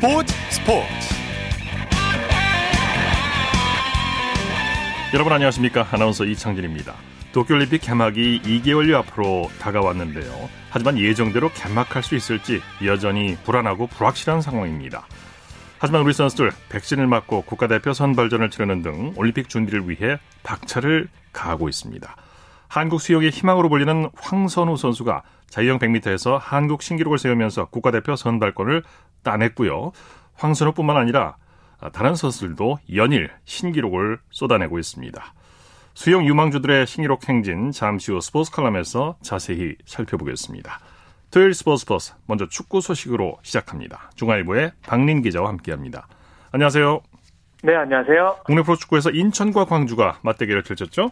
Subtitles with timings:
[0.00, 1.14] 스포츠 스포츠.
[5.12, 5.86] 여러분 안녕하십니까?
[5.92, 6.94] 아나운서 이창진입니다.
[7.32, 10.48] 도쿄올림픽 개막이 2개월여 앞으로 다가왔는데요.
[10.70, 15.06] 하지만 예정대로 개막할 수 있을지 여전히 불안하고 불확실한 상황입니다.
[15.78, 22.16] 하지만 우리 선수들 백신을 맞고 국가대표 선발전을 치르는 등 올림픽 준비를 위해 박차를 가하고 있습니다.
[22.68, 28.82] 한국 수영의 희망으로 불리는 황선우 선수가 자유형 100m에서 한국 신기록을 세우면서 국가대표 선발권을
[29.22, 29.92] 따냈고요.
[30.34, 31.36] 황선우뿐만 아니라
[31.92, 35.34] 다른 선수들도 연일 신기록을 쏟아내고 있습니다.
[35.94, 40.78] 수영 유망주들의 신기록 행진 잠시 후 스포츠 칼럼에서 자세히 살펴보겠습니다.
[41.30, 44.10] 토요일 스포츠 버스 먼저 축구 소식으로 시작합니다.
[44.14, 46.06] 중앙일보의 박린 기자와 함께합니다.
[46.52, 47.00] 안녕하세요.
[47.62, 48.38] 네, 안녕하세요.
[48.44, 51.10] 국내 프로축구에서 인천과 광주가 맞대결을 펼쳤죠?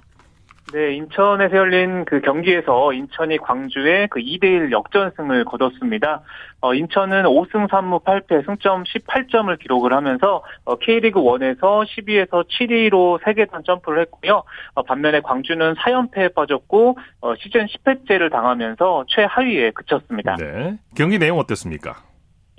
[0.72, 6.20] 네, 인천에서 열린 그 경기에서 인천이 광주에 그 2대1 역전승을 거뒀습니다.
[6.60, 13.62] 어, 인천은 5승 3무 8패 승점 18점을 기록을 하면서 어, K리그 1에서 12에서 7위로 세계단
[13.64, 14.42] 점프를 했고요.
[14.74, 20.36] 어, 반면에 광주는 4연패에 빠졌고 어, 시즌 10회째를 당하면서 최하위에 그쳤습니다.
[20.36, 20.76] 네.
[20.94, 22.08] 경기 내용 어땠습니까?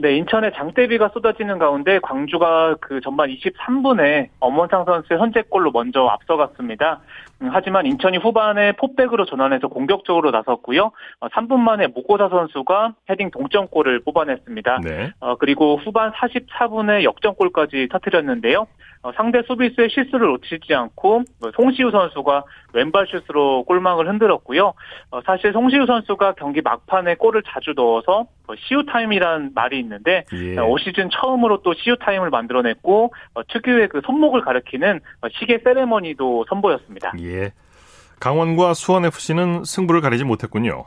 [0.01, 7.01] 네, 인천의 장대비가 쏟아지는 가운데 광주가 그 전반 23분에 엄원상 선수의 선제골로 먼저 앞서갔습니다.
[7.41, 10.91] 음, 하지만 인천이 후반에 포백으로 전환해서 공격적으로 나섰고요.
[11.19, 14.79] 어, 3분 만에 무고사 선수가 헤딩 동점골을 뽑아냈습니다.
[14.83, 15.11] 네.
[15.19, 18.67] 어, 그리고 후반 44분에 역전골까지 터뜨렸는데요.
[19.01, 24.73] 어, 상대 수비수의 실수를 놓치지 않고 뭐 송시우 선수가 왼발 슛으로 골망을 흔들었고요.
[25.11, 30.57] 어, 사실 송시우 선수가 경기 막판에 골을 자주 넣어서 뭐 시우 타임이란 말이 있는데 예.
[30.59, 36.45] 올 시즌 처음으로 또 시우 타임을 만들어냈고 어, 특유의 그 손목을 가리키는 어, 시계 세레머니도
[36.49, 37.13] 선보였습니다.
[37.21, 37.28] 예.
[38.19, 40.85] 강원과 수원FC는 승부를 가리지 못했군요.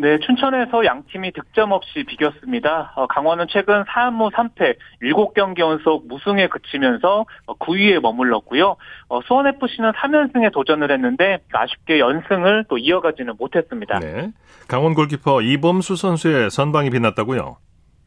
[0.00, 2.92] 네, 춘천에서 양 팀이 득점 없이 비겼습니다.
[2.94, 8.76] 어, 강원은 최근 3무 3패 7경기 연속 무승에 그치면서 어, 9위에 머물렀고요.
[9.08, 13.98] 어, 수원FC는 3연승에 도전을 했는데 아쉽게 연승을 또 이어가지는 못했습니다.
[13.98, 14.30] 네.
[14.68, 17.56] 강원 골키퍼 이범수 선수의 선방이 빛났다고요?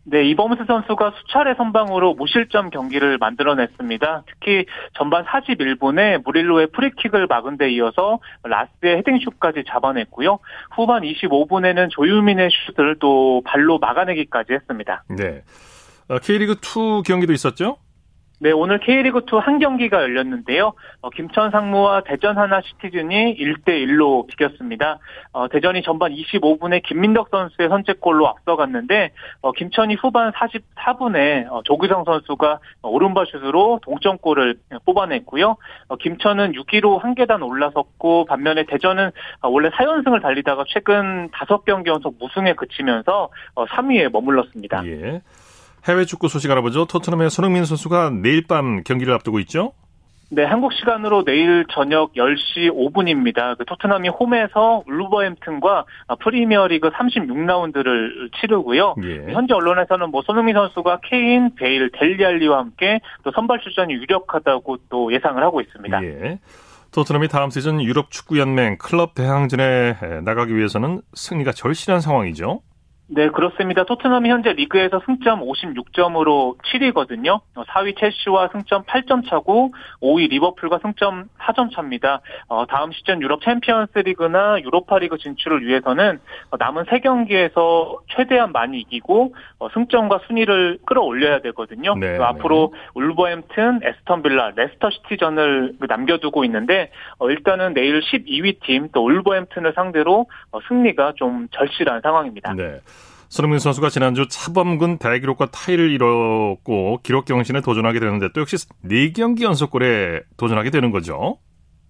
[0.03, 4.23] 네, 이범수 선수가 수차례 선방으로 무실점 경기를 만들어냈습니다.
[4.27, 4.65] 특히
[4.97, 10.39] 전반 41분에 무릴로의 프리킥을 막은 데 이어서 라스의 헤딩슛까지 잡아냈고요.
[10.75, 15.03] 후반 25분에는 조유민의 슛을 또 발로 막아내기까지 했습니다.
[15.09, 15.43] 네.
[16.07, 17.77] 어, K리그2 경기도 있었죠?
[18.43, 20.73] 네, 오늘 K리그2 한 경기가 열렸는데요.
[21.01, 24.97] 어, 김천 상무와 대전 하나 시티즌이 1대1로 비겼습니다.
[25.31, 32.59] 어, 대전이 전반 25분에 김민덕 선수의 선제골로 앞서갔는데, 어, 김천이 후반 44분에 어, 조규성 선수가
[32.81, 35.57] 오른발 슛으로 동점골을 뽑아냈고요.
[35.89, 42.15] 어, 김천은 6위로 한 계단 올라섰고, 반면에 대전은 어, 원래 4연승을 달리다가 최근 5경기 연속
[42.19, 44.83] 무승에 그치면서 어, 3위에 머물렀습니다.
[44.87, 45.21] 예.
[45.87, 46.85] 해외 축구 소식 알아보죠.
[46.85, 49.73] 토트넘의 손흥민 선수가 내일 밤 경기를 앞두고 있죠?
[50.33, 53.57] 네, 한국 시간으로 내일 저녁 10시 5분입니다.
[53.57, 55.83] 그 토트넘이 홈에서 울버햄튼과
[56.23, 58.95] 프리미어리그 36라운드를 치르고요.
[59.03, 59.33] 예.
[59.33, 65.43] 현재 언론에서는 뭐 손흥민 선수가 케인, 베일, 델리알리와 함께 또 선발 출전이 유력하다고 또 예상을
[65.43, 66.01] 하고 있습니다.
[66.05, 66.39] 예.
[66.91, 72.61] 토트넘이 다음 시즌 유럽 축구 연맹 클럽 대항전에 나가기 위해서는 승리가 절실한 상황이죠.
[73.13, 73.83] 네, 그렇습니다.
[73.83, 77.41] 토트넘이 현재 리그에서 승점 56점으로 7위거든요.
[77.55, 82.21] 4위 첼시와 승점 8점 차고 5위 리버풀과 승점 4점 차입니다.
[82.47, 86.19] 어, 다음 시즌 유럽 챔피언스 리그나 유로파 리그 진출을 위해서는
[86.57, 91.95] 남은 3경기에서 최대한 많이 이기고 어, 승점과 순위를 끌어올려야 되거든요.
[91.95, 99.05] 네, 앞으로 울버햄튼, 애스턴 빌라, 레스터 시티전을 남겨두고 있는데 어, 일단은 내일 12위 팀 또
[99.05, 102.53] 울버햄튼을 상대로 어, 승리가 좀 절실한 상황입니다.
[102.53, 102.79] 네.
[103.31, 110.23] 손흥민 선수가 지난주 차범근 대기록과 타이를 이뤘고 기록 경신에 도전하게 되는데 또 역시 4경기 연속골에
[110.35, 111.37] 도전하게 되는 거죠.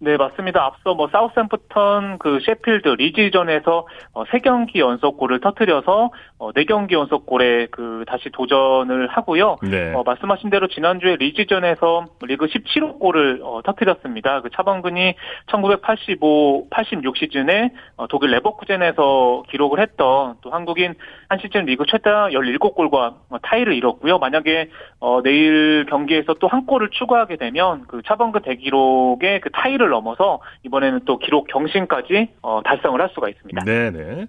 [0.03, 0.63] 네, 맞습니다.
[0.63, 7.68] 앞서 뭐 사우샘프턴 그 셰필드 리즈전에서 어, 3경기 연속 골을 터뜨려서 어, 4경기 연속 골에
[7.71, 9.57] 그 다시 도전을 하고요.
[9.63, 9.94] 네.
[9.94, 14.42] 어, 말씀하신 대로 지난주에 리즈전에서 리그 17호 골을 어, 터뜨렸습니다.
[14.42, 15.15] 그 차범근이
[15.51, 20.95] 1985, 86 시즌에 어, 독일 레버쿠젠에서 기록을 했던 또 한국인
[21.30, 24.18] 한 시즌 리그 최다 17골과 어, 타이를 이뤘고요.
[24.18, 24.69] 만약에
[25.00, 31.01] 어, 내일 경기에서 또 한 골을 추가하게 되면 그 차범근 대기록의 그 타이를 넘어서 이번에는
[31.05, 33.63] 또 기록 경신까지 어, 달성을 할 수가 있습니다.
[33.63, 34.27] 네네.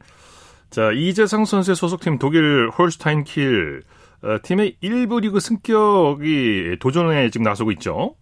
[0.69, 3.83] 자, 이재성 선수의 소속팀 독일 홀슈타인 킬
[4.23, 8.15] 어, 팀의 1부 리그 승격이 도전에 지금 나서고 있죠.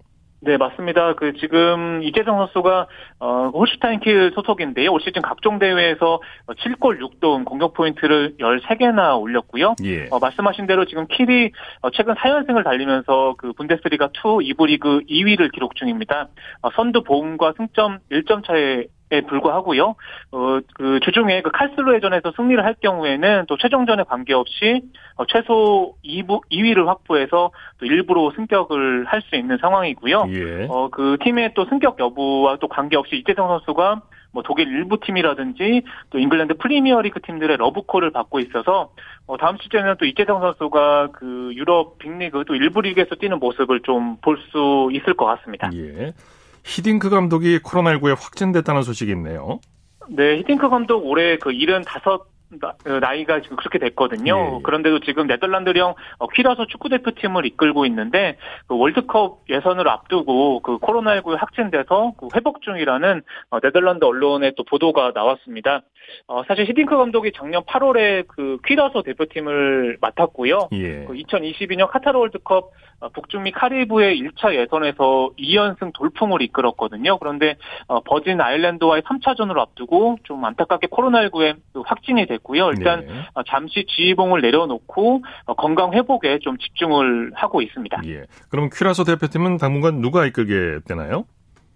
[0.42, 1.14] 네, 맞습니다.
[1.14, 2.86] 그 지금 이재성 선수가
[3.18, 4.90] 어 홀슈타인 킬 소속인데요.
[4.90, 9.74] 올 시즌 각종 대회에서 7골 6도움 공격 포인트를 13개나 올렸고요.
[9.84, 10.08] 예.
[10.10, 11.50] 어, 말씀하신 대로 지금 킬이
[11.82, 16.28] 어, 최근 4연승을 달리면서 그 분데스리가 2 2부 리그 2위를 기록 중입니다.
[16.62, 19.96] 어, 선두 보훔과 승점 1점 차에 에 불과하고요.
[20.30, 24.82] 어, 그 주중에 그 칼슬로의전에서 승리를 할 경우에는 또 최종전에 관계없이
[25.16, 30.26] 어, 최소 2부 2위를 확보해서 또 1부로 승격을 할 수 있는 상황이고요.
[30.30, 30.66] 예.
[30.68, 34.02] 어, 그 팀의 또 승격 여부와 또 관계없이 이재성 선수가
[34.32, 38.92] 뭐 독일 1부 팀이라든지 또 잉글랜드 프리미어리그 팀들의 러브콜을 받고 있어서
[39.26, 44.18] 어, 다음 시즌에는 또 이재성 선수가 그 유럽 빅리그 또 1부 리그에서 뛰는 모습을 좀
[44.22, 45.68] 볼 수 있을 것 같습니다.
[45.74, 46.12] 예.
[46.64, 49.60] 히딩크 감독이 코로나19에 확진됐다는 소식이 있네요.
[50.08, 52.20] 네, 히딩크 감독 올해 그 75, 어,
[53.00, 54.34] 나 이가 지금 그렇게 됐거든요.
[54.36, 54.62] 예, 예.
[54.62, 58.36] 그런데도 지금 네덜란드령 어, 퀴라소 축구 대표팀을 이끌고 있는데
[58.66, 65.12] 그 월드컵 예선을 앞두고 그 코로나19에 확진돼서 그 회복 중이라는 어, 네덜란드 언론의 또 보도가
[65.14, 65.82] 나왔습니다.
[66.26, 70.70] 어, 사실 히딩크 감독이 작년 8월에 그 퀴라소 대표팀을 맡았고요.
[70.72, 71.04] 예.
[71.04, 77.18] 그 2022년 카타르 월드컵 어, 북중미 카리브의 1차 예선에서 2연승 돌풍을 이끌었거든요.
[77.18, 77.56] 그런데
[77.86, 82.70] 어, 버진 아일랜드와의 3차전을 앞두고 좀 안타깝게 코로나19에 확진이 됐고요.
[82.70, 83.12] 일단 네.
[83.34, 85.22] 어, 잠시 지휘봉을 내려놓고
[85.56, 88.02] 건강 회복에 좀 집중을 하고 있습니다.
[88.06, 88.24] 예.
[88.48, 91.24] 그럼 퀴라소 대표팀은 당분간 누가 이끌게 되나요?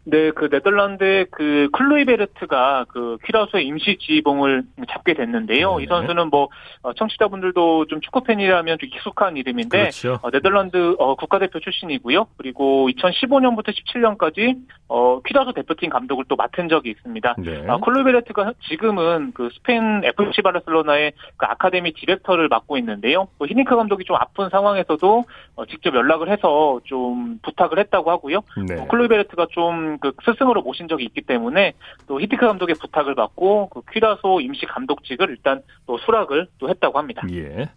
[0.06, 5.78] 네, 그 네덜란드의 그 클로이베르트가 그 퀴라우스의 임시 지휘봉을 잡게 됐는데요.
[5.78, 5.84] 네.
[5.84, 6.48] 이 선수는 뭐
[6.82, 10.18] 어, 청취자분들도 좀 축구 팬이라면 좀 익숙한 이름인데 그렇죠.
[10.22, 12.26] 어, 네덜란드 어, 국가대표 출신이고요.
[12.36, 14.58] 그리고 2015년부터 17년까지
[14.88, 17.36] 어, 퀴라우스 대표팀 감독을 또 맡은 적이 있습니다.
[17.38, 17.64] 네.
[17.66, 23.28] 아, 클로이베르트가 지금은 그 스페인 FC 바르셀로나의 그 아카데미 디렉터를 맡고 있는데요.
[23.38, 25.24] 또 히딩크 감독이 좀 아픈 상황에서도
[25.56, 28.40] 어, 직접 연락을 해서 좀 부탁을 했다고 하고요.
[28.68, 28.80] 네.
[28.80, 31.74] 어, 클라위버르트가 좀그 스승으로 모신 적이 있기 때문에
[32.06, 37.22] 또 히딩크 감독의 부탁을 받고 그 퀴라소 임시 감독직을 일단 또 수락을 또 했다고 합니다.
[37.32, 37.70] 예.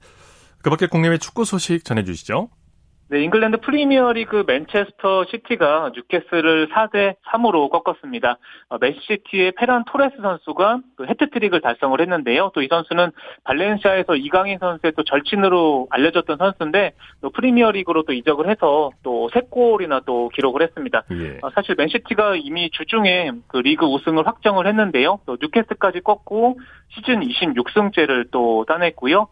[0.61, 2.49] 그밖에 국내외 축구 소식 전해주시죠.
[3.09, 8.37] 네, 잉글랜드 프리미어리그 맨체스터 시티가 뉴캐슬을 4대 3으로 꺾었습니다.
[8.67, 12.51] 어, 맨시티의 페란 토레스 선수가 그 해트트릭을 달성을 했는데요.
[12.53, 13.11] 또 이 선수는
[13.45, 20.27] 발렌시아에서 이강인 선수의 또 절친으로 알려졌던 선수인데 또 프리미어리그로 또 이적을 해서 또 3골이나 또
[20.29, 21.03] 기록을 했습니다.
[21.11, 21.39] 예.
[21.41, 25.19] 어, 사실 맨시티가 이미 주중에 그 리그 우승을 확정을 했는데요.
[25.25, 26.59] 또 뉴캐슬까지 꺾고
[26.89, 29.27] 시즌 26승째를 또 따냈고요.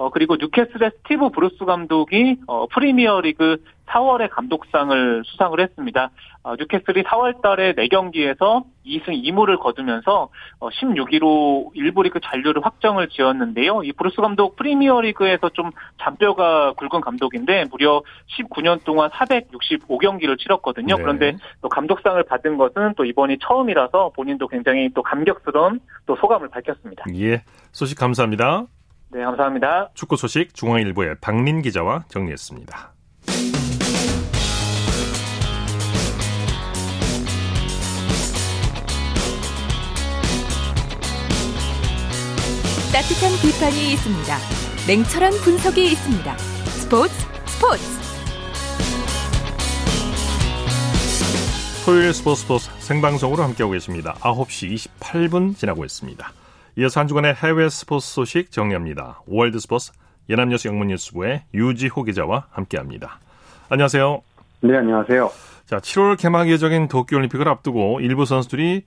[0.00, 6.10] 어, 그리고 뉴캐슬의 스티브 브루스 감독이 어, 프리미어리그 4월의 감독상을 수상을 했습니다.
[6.42, 13.82] 어, 뉴캐슬이 4월 달에 4경기에서 2승 2무를 거두면서 어, 16위로 1부 리그 잔류를 확정을 지었는데요.
[13.82, 15.70] 이 브루스 감독 프리미어리그에서 좀
[16.00, 18.02] 잔뼈가 굵은 감독인데 무려
[18.38, 20.96] 19년 동안 465경기를 치렀거든요.
[20.96, 21.02] 네.
[21.02, 27.04] 그런데 또 감독상을 받은 것은 또 이번이 처음이라서 본인도 굉장히 또 감격스러운 또 소감을 밝혔습니다.
[27.16, 27.42] 예.
[27.72, 28.64] 소식 감사합니다.
[29.12, 29.90] 네, 감사합니다.
[29.94, 32.92] 축구 소식 중앙일보의 박린 기자와 정리했습니다.
[42.92, 44.36] 따뜻한 비판이 있습니다.
[44.86, 46.38] 냉철한 분석이 있습니다.
[46.38, 47.14] 스포츠
[47.46, 47.82] 스포츠.
[51.84, 54.14] 토요일 스포츠 스포츠 생방송으로 함께하고 계십니다.
[54.20, 56.32] 9시 28분 지나고 있습니다.
[56.80, 59.20] 이어서 한 주간의 해외 스포츠 소식 정리합니다.
[59.26, 59.92] 월드 스포츠
[60.30, 63.18] 연합뉴스 영문뉴스부의 유지호 기자와 함께합니다.
[63.68, 64.22] 안녕하세요.
[64.62, 65.28] 네, 안녕하세요.
[65.66, 68.86] 자, 7월 개막 예정인 도쿄올림픽을 앞두고 일부 선수들이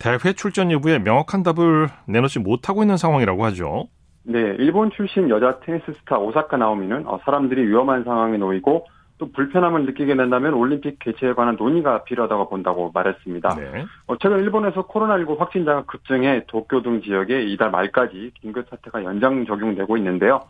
[0.00, 3.86] 대회 출전 여부에 명확한 답을 내놓지 못하고 있는 상황이라고 하죠.
[4.24, 8.84] 네, 일본 출신 여자 테니스 스타 오사카 나오미는 어, 사람들이 위험한 상황에 놓이고
[9.18, 13.54] 또 불편함을 느끼게 된다면 올림픽 개최에 관한 논의가 필요하다고 본다고 말했습니다.
[13.56, 13.84] 네.
[14.06, 19.96] 어, 최근 일본에서 코로나19 확진자가 급증해 도쿄 등 지역에 이달 말까지 긴급 사태가 연장 적용되고
[19.96, 20.42] 있는데요.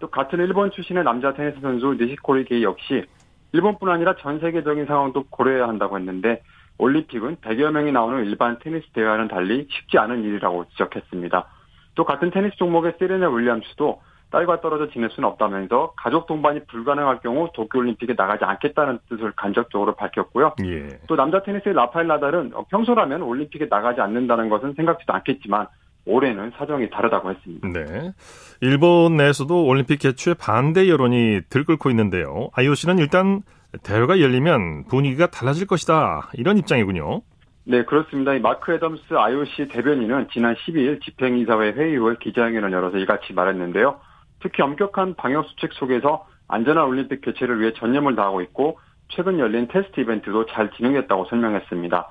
[0.00, 3.04] 또 같은 일본 출신의 남자 테니스 선수 니시코리 게이 역시
[3.52, 6.42] 일본뿐 아니라 전 세계적인 상황도 고려해야 한다고 했는데
[6.78, 11.46] 올림픽은 100여 명이 나오는 일반 테니스 대회와는 달리 쉽지 않은 일이라고 지적했습니다.
[11.94, 14.02] 또 같은 테니스 종목의 세레나 윌리엄스도
[14.36, 20.56] 딸과 떨어져 지낼 수는 없다면서 가족 동반이 불가능할 경우 도쿄올림픽에 나가지 않겠다는 뜻을 간접적으로 밝혔고요.
[20.66, 20.88] 예.
[21.06, 25.68] 또 남자 테니스의 라파엘 나달은 평소라면 올림픽에 나가지 않는다는 것은 생각지도 않겠지만
[26.04, 27.66] 올해는 사정이 다르다고 했습니다.
[27.68, 28.12] 네.
[28.60, 32.50] 일본 내에서도 올림픽 개최 반대 여론이 들끓고 있는데요.
[32.52, 33.40] IOC는 일단
[33.82, 36.28] 대회가 열리면 분위기가 달라질 것이다.
[36.34, 37.22] 이런 입장이군요.
[37.64, 38.32] 네, 그렇습니다.
[38.38, 43.98] 마크 애덤스 IOC 대변인은 지난 12일 집행이사회 회의 후에 기자회견을 열어서 이같이 말했는데요.
[44.40, 48.78] 특히 엄격한 방역 수칙 속에서 안전한 올림픽 개최를 위해 전념을 다하고 있고
[49.08, 52.08] 최근 열린 테스트 이벤트도 잘 진행했다고 설명했습니다.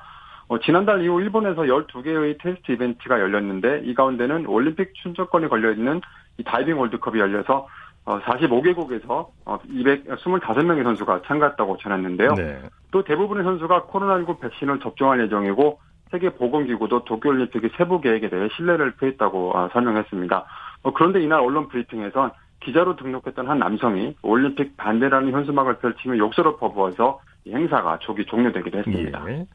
[0.47, 6.01] 어, 지난달 이후 일본에서 12개의 테스트 이벤트가 열렸는데 이 가운데는 올림픽 출전권이 걸려있는
[6.37, 7.67] 이 다이빙 월드컵이 열려서
[8.05, 12.33] 어, 45개국에서 어, 225명의 선수가 참가했다고 전했는데요.
[12.35, 12.61] 네.
[12.91, 15.79] 또 대부분의 선수가 코로나19 백신을 접종할 예정이고
[16.11, 20.45] 세계보건기구도 도쿄올림픽의 세부 계획에 대해 신뢰를 표했다고 어, 설명했습니다.
[20.85, 22.31] 어, 그런데 이날 언론 브리핑에선
[22.63, 29.23] 기자로 등록했던 한 남성이 올림픽 반대라는 현수막을 펼치며 욕설을 퍼부어서 이 행사가 조기 종료되기도 했습니다.
[29.27, 29.45] 예.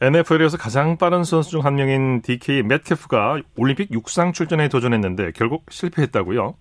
[0.00, 6.54] NFL에서 가장 빠른 선수 중 한 명인 DK 매트케프가 올림픽 육상 출전에 도전했는데 결국 실패했다고요?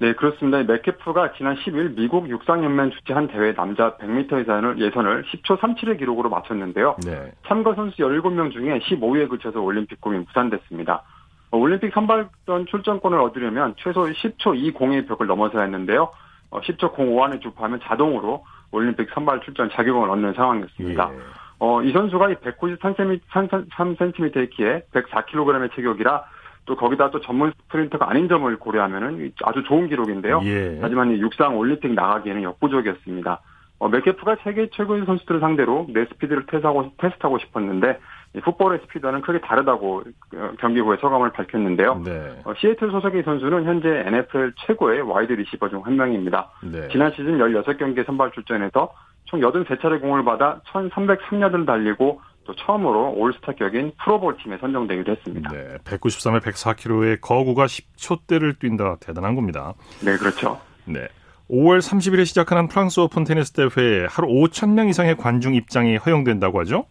[0.00, 0.62] 네, 그렇습니다.
[0.62, 6.96] 맥케프가 지난 10일 미국 육상연맹 주최한 대회 남자 100m 예선을, 예선을 10초 37의 기록으로 마쳤는데요.
[7.04, 7.32] 네.
[7.48, 11.02] 참가 선수 17명 중에 15위에 그쳐서 올림픽 꿈이 무산됐습니다.
[11.50, 16.10] 올림픽 선발전 출전권을 얻으려면 최소 10초 20의 벽을 넘어서야 했는데요.
[16.50, 21.10] 10초 05 안에 주파하면 자동으로 올림픽 선발 출전 자격을 얻는 상황이었습니다.
[21.12, 21.18] 예.
[21.60, 26.24] 어, 이 선수가 193cm의 키에 104kg의 체격이라
[26.66, 30.40] 또 거기다 또 전문 스프린터가 아닌 점을 고려하면은 아주 좋은 기록인데요.
[30.44, 30.78] 예.
[30.80, 33.40] 하지만 이 육상 올림픽 나가기에는 역부족이었습니다.
[33.80, 37.98] 어, 메트카프가 세계 최고의 선수들을 상대로 내 스피드를 테스트하고, 테스트하고 싶었는데
[38.44, 40.02] 풋볼의 스피드는 크게 다르다고
[40.36, 42.02] 어, 경기 후에 소감을 밝혔는데요.
[42.04, 42.40] 네.
[42.44, 46.50] 어, 시애틀 소속의 선수는 현재 NFL 최고의 와이드 리시버 중 한 명입니다.
[46.62, 46.88] 네.
[46.92, 48.92] 지난 시즌 16경기에 선발 출전해서
[49.24, 55.50] 총 83차례 공을 받아 1,303야드를 달리고 또 처음으로 올스타 격인 프로볼 팀에 선정되기도 했습니다.
[55.52, 58.96] 네, 193에 104kg의 거구가 10초대를 뛴다.
[59.00, 59.74] 대단한 겁니다.
[60.04, 60.58] 네, 그렇죠.
[60.86, 61.08] 네.
[61.50, 66.86] 5월 30일에 시작하는 프랑스 오픈 테니스 대회에 하루 5천 명 이상의 관중 입장이 허용된다고 하죠?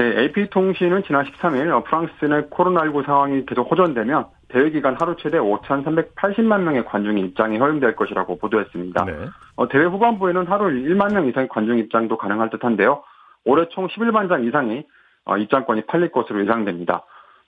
[0.00, 5.36] 네, AP통신은 지난 13일 어, 프랑스 내 코로나19 상황이 계속 호전되면 대회 기간 하루 최대
[5.36, 9.04] 5,380만 명의 관중 입장이 허용될 것이라고 보도했습니다.
[9.04, 9.12] 네.
[9.56, 13.02] 어, 대회 후반부에는 하루 1만 명 이상의 관중 입장도 가능할 듯한데요.
[13.44, 14.84] 올해 총 11만 장 이상이
[15.26, 17.04] 어, 입장권이 팔릴 것으로 예상됩니다.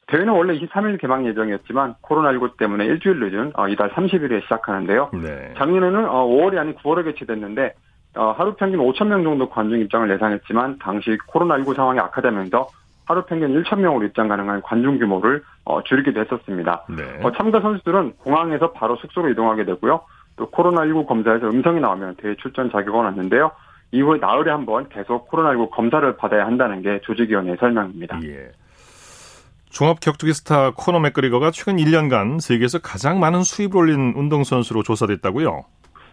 [0.08, 5.10] 대회는 원래 23일 개막 예정이었지만 코로나19 때문에 일주일 늦은 어, 이달 30일에 시작하는데요.
[5.22, 5.54] 네.
[5.56, 7.72] 작년에는 5월이 아닌 9월에 개최됐는데
[8.14, 12.68] 하루 평균 5천 명 정도 관중 입장을 예상했지만 당시 코로나19 상황이 악화되면서
[13.04, 15.42] 하루 평균 1천 명으로 입장 가능한 관중 규모를
[15.86, 16.84] 줄이기도 했었습니다.
[16.88, 17.20] 네.
[17.36, 20.00] 참가 선수들은 공항에서 바로 숙소로 이동하게 되고요.
[20.36, 23.50] 또 코로나19 검사에서 음성이 나오면 대회 출전 자격을 얻는데요.
[23.92, 28.20] 이후에 나흘에 한 번 계속 코로나19 검사를 받아야 한다는 게 조직위원회의 설명입니다.
[28.24, 28.52] 예.
[29.70, 35.62] 종합 격투기 스타 코너 맥그리거가 최근 1년간 세계에서 가장 많은 수입을 올린 운동선수로 조사됐다고요?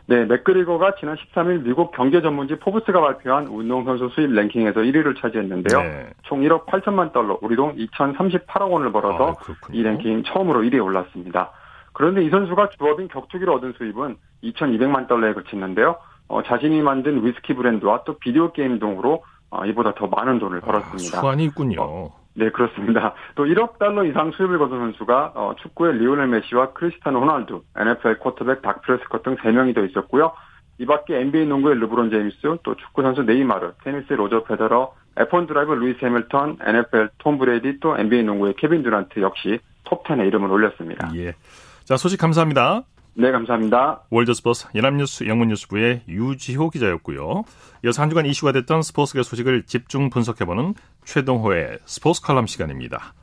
[0.10, 5.82] 네, 맥그리거가 지난 13일 미국 경제 전문지 포브스가 발표한 운동선수 수입 랭킹에서 1위를 차지했는데요.
[5.84, 6.10] 네.
[6.24, 11.51] 총 1억 8천만 달러, 우리 돈 2,038억 원을 벌어서 아, 이 랭킹 처음으로 1위에 올랐습니다.
[11.94, 15.98] 그런데 이 선수가 주업인 격투기로 얻은 수입은 2,200만 달러에 그쳤는데요.
[16.28, 21.20] 어, 자신이 만든 위스키 브랜드와 또 비디오 게임 등으로 어, 이보다 더 많은 돈을 벌었습니다.
[21.20, 21.84] 아, 수완이 있군요.
[21.84, 23.13] 어, 네, 그렇습니다.
[23.36, 28.62] 또 1억 달러 이상 수입을 거둔 선수가 어, 축구의 리오넬 메시와 크리스타노 호날두, NFL 쿼터백
[28.62, 30.31] 닥 프레스콧 등 3명이 더 있었고요.
[30.77, 35.75] 이 밖에 NBA 농구의 르브론 제임스, 또 축구 선수 네이마르, 테니스의 로저 페더러, F1 드라이버
[35.75, 41.12] 루이스 해밀턴, NFL 톰 브레이디, 또 NBA 농구의 케빈 듀란트 역시 톱10에 이름을 올렸습니다.
[41.15, 41.34] 예.
[41.84, 42.84] 자, 소식 감사합니다.
[43.13, 44.04] 네, 감사합니다.
[44.10, 47.44] 월드스포스 연합뉴스 영문뉴스부의 유지호 기자였고요.
[47.84, 50.74] 이어서 한 주간 이슈가 됐던 스포츠계 소식을 집중 분석해보는
[51.06, 53.13] 최동호의 스포츠 칼럼 시간입니다.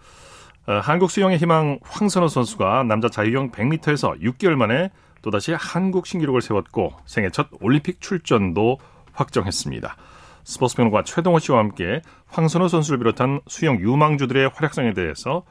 [0.67, 4.91] 어, 한국 수영의 희망 황선호 선수가 남자 자유형 100m에서 6개월 만에
[5.23, 8.79] 또다시 한국 신기록을 세웠고 생애 첫 올림픽 출전도
[9.13, 9.97] 확정했습니다.
[10.45, 15.45] 스포츠 평론가 최동호 씨와 함께 황선호 선수를 비롯한 수영 유망주들의 활약상에 대해서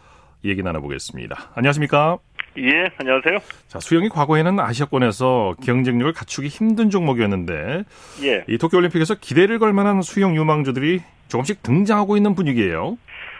[0.45, 1.51] 얘기 나눠보겠습니다.
[1.55, 2.19] 안녕하십니까?
[2.57, 3.39] 예, 안녕하세요.
[3.67, 7.83] 자, 수영이 과거에는 아시아권에서 경쟁력을 갖추기 힘든 종목이었는데,
[8.23, 8.43] 예.
[8.47, 12.97] 이 도쿄 올림픽에서 기대를 걸 만한 수영 유망주들이 조금씩 등장하고 있는 분위기예요.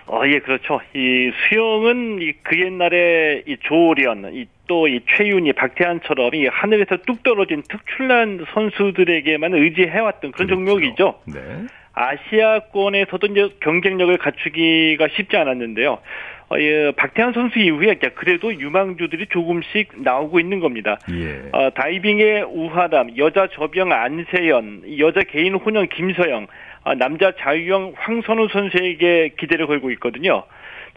[0.07, 0.81] 어, 예, 그렇죠.
[0.93, 7.63] 이 수영은 이 그 옛날에 이 조련, 이또 이 최윤희, 박태환처럼 이 하늘에서 뚝 떨어진
[7.67, 10.55] 특출난 선수들에게만 의지해왔던 그런 그렇죠.
[10.55, 11.19] 종목이죠.
[11.33, 11.65] 네.
[11.93, 15.99] 아시아권에서도 이제 경쟁력을 갖추기가 쉽지 않았는데요.
[16.49, 20.99] 어, 예, 박태환 선수 이후에 그래도 유망주들이 조금씩 나오고 있는 겁니다.
[21.11, 21.49] 예.
[21.51, 26.47] 어, 다이빙의 우하람, 여자 접영 안세현, 여자 개인 혼영 김서영,
[26.83, 30.43] 어, 남자 자유형 황선우 선수에게 기대를 걸고 있거든요.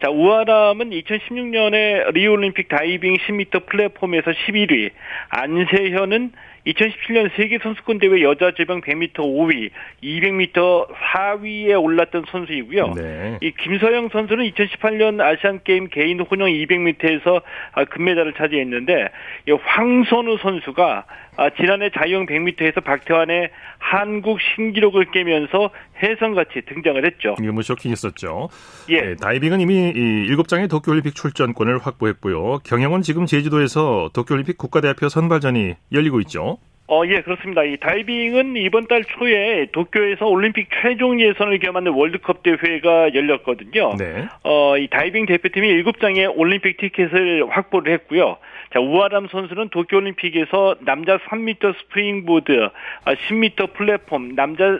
[0.01, 4.91] 자, 우하람은 2016년에 리우올림픽 다이빙 10m 플랫폼에서 11위,
[5.29, 6.31] 안세현은
[6.69, 9.71] 2017년 세계 선수권 대회 여자 접영 100m 5위,
[10.03, 12.93] 200m 4위에 올랐던 선수이고요.
[12.95, 13.37] 네.
[13.41, 17.41] 이 김서영 선수는 2018년 아시안 게임 개인 혼영 200m에서
[17.73, 19.09] 아, 금메달을 차지했는데
[19.47, 21.05] 이 황선우 선수가
[21.37, 25.69] 아, 지난해 자유형 100m에서 박태환의 한국 신기록을 깨면서
[26.03, 27.35] 혜성같이 등장을 했죠.
[27.39, 28.49] 이게 뭐 쇼킹했었죠.
[28.89, 29.01] 예.
[29.01, 32.59] 네, 다이빙은 이미 7장의 도쿄올림픽 출전권을 확보했고요.
[32.65, 36.58] 경영은 지금 제주도에서 도쿄올림픽 국가대표 선발전이 열리고 있죠.
[36.91, 37.63] 어, 예, 그렇습니다.
[37.63, 43.95] 이 다이빙은 이번 달 초에 도쿄에서 올림픽 최종 예선을 겸하는 월드컵 대회가 열렸거든요.
[43.95, 44.27] 네.
[44.43, 48.37] 어, 이 다이빙 대표팀이 7장의 올림픽 티켓을 확보를 했고요.
[48.73, 52.69] 자, 우아람 선수는 도쿄 올림픽에서 남자 3m 스프링보드,
[53.05, 54.79] 10m 아, 플랫폼, 남자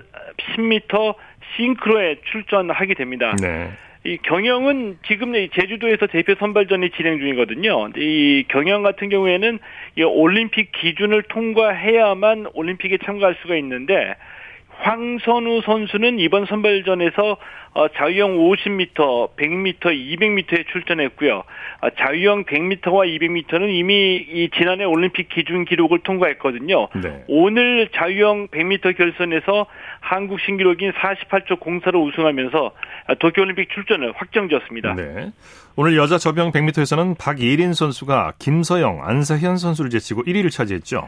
[0.56, 1.13] 10m
[1.56, 3.36] 싱크로에 출전하게 됩니다.
[3.39, 3.70] 네.
[4.10, 7.89] 이 경영은 지금 제주도에서 대표 선발전이 진행 중이거든요.
[7.96, 9.60] 이 경영 같은 경우에는
[10.00, 14.16] 이 올림픽 기준을 통과해야만 올림픽에 참가할 수가 있는데
[14.80, 17.38] 황선우 선수는 이번 선발전에서
[17.74, 21.44] 어, 자유형 50m, 100m, 200m에 출전했고요.
[21.82, 26.88] 어, 자유형 100m와 200m는 이미 이 지난해 올림픽 기준 기록을 통과했거든요.
[26.96, 27.24] 네.
[27.28, 29.68] 오늘 자유형 100m 결선에서
[30.00, 32.72] 한국 신기록인 48초 04로 우승하면서
[33.20, 34.96] 도쿄올림픽 출전을 확정지었습니다.
[34.96, 35.32] 네.
[35.76, 41.08] 오늘 여자 저병 100m에서는 박예린 선수가 김서영, 안사현 선수를 제치고 1위를 차지했죠.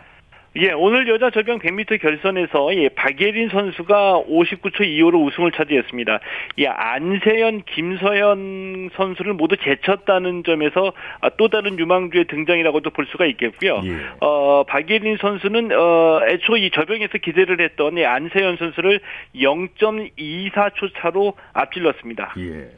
[0.57, 6.19] 예, 오늘 여자 절병 100m 결선에서 예, 박예린 선수가 59초 2호로 우승을 차지했습니다.
[6.57, 10.91] 예, 안세현, 김서현 선수를 모두 제쳤다는 점에서
[11.21, 13.81] 아, 또 다른 유망주의 등장이라고도 볼 수가 있겠고요.
[13.85, 13.97] 예.
[14.19, 18.99] 어, 박예린 선수는 어, 애초 이 저병에서 기대를 했던 예, 안세현 선수를
[19.33, 22.33] 0.24초 차로 앞질렀습니다.
[22.39, 22.71] 예.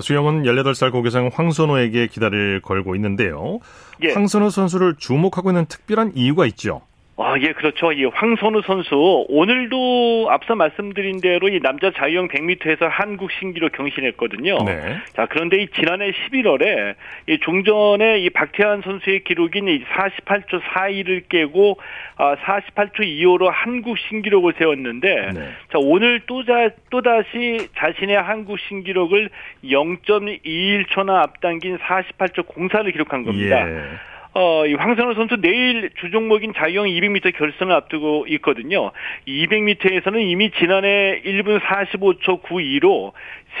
[0.00, 3.60] 수영은 18살 고교생 황선호에게 기다릴 걸고 있는데요.
[4.02, 4.12] 예.
[4.12, 6.82] 황선호 선수를 주목하고 있는 특별한 이유가 있죠.
[7.18, 7.92] 아, 예, 그렇죠.
[7.92, 14.58] 이 황선우 선수 오늘도 앞서 말씀드린 대로 이 남자 자유형 100m에서 한국 신기록 경신했거든요.
[14.66, 14.98] 네.
[15.14, 16.94] 자, 그런데 이 지난해 11월에
[17.28, 21.78] 이 종전에 이 박태환 선수의 기록인 이 48초 42를 깨고
[22.16, 25.40] 아, 48초 2호로 한국 신기록을 세웠는데 네.
[25.72, 29.30] 자, 오늘 또자 또다시 자신의 한국 신기록을
[29.64, 33.66] 0.21초나 앞당긴 48초 04를 기록한 겁니다.
[33.66, 34.15] 예.
[34.38, 38.92] 어, 이 황선우 선수 내일 주종목인 자유형 200m 결선을 앞두고 있거든요.
[39.26, 43.12] 200m에서는 이미 지난해 1분 45초 92로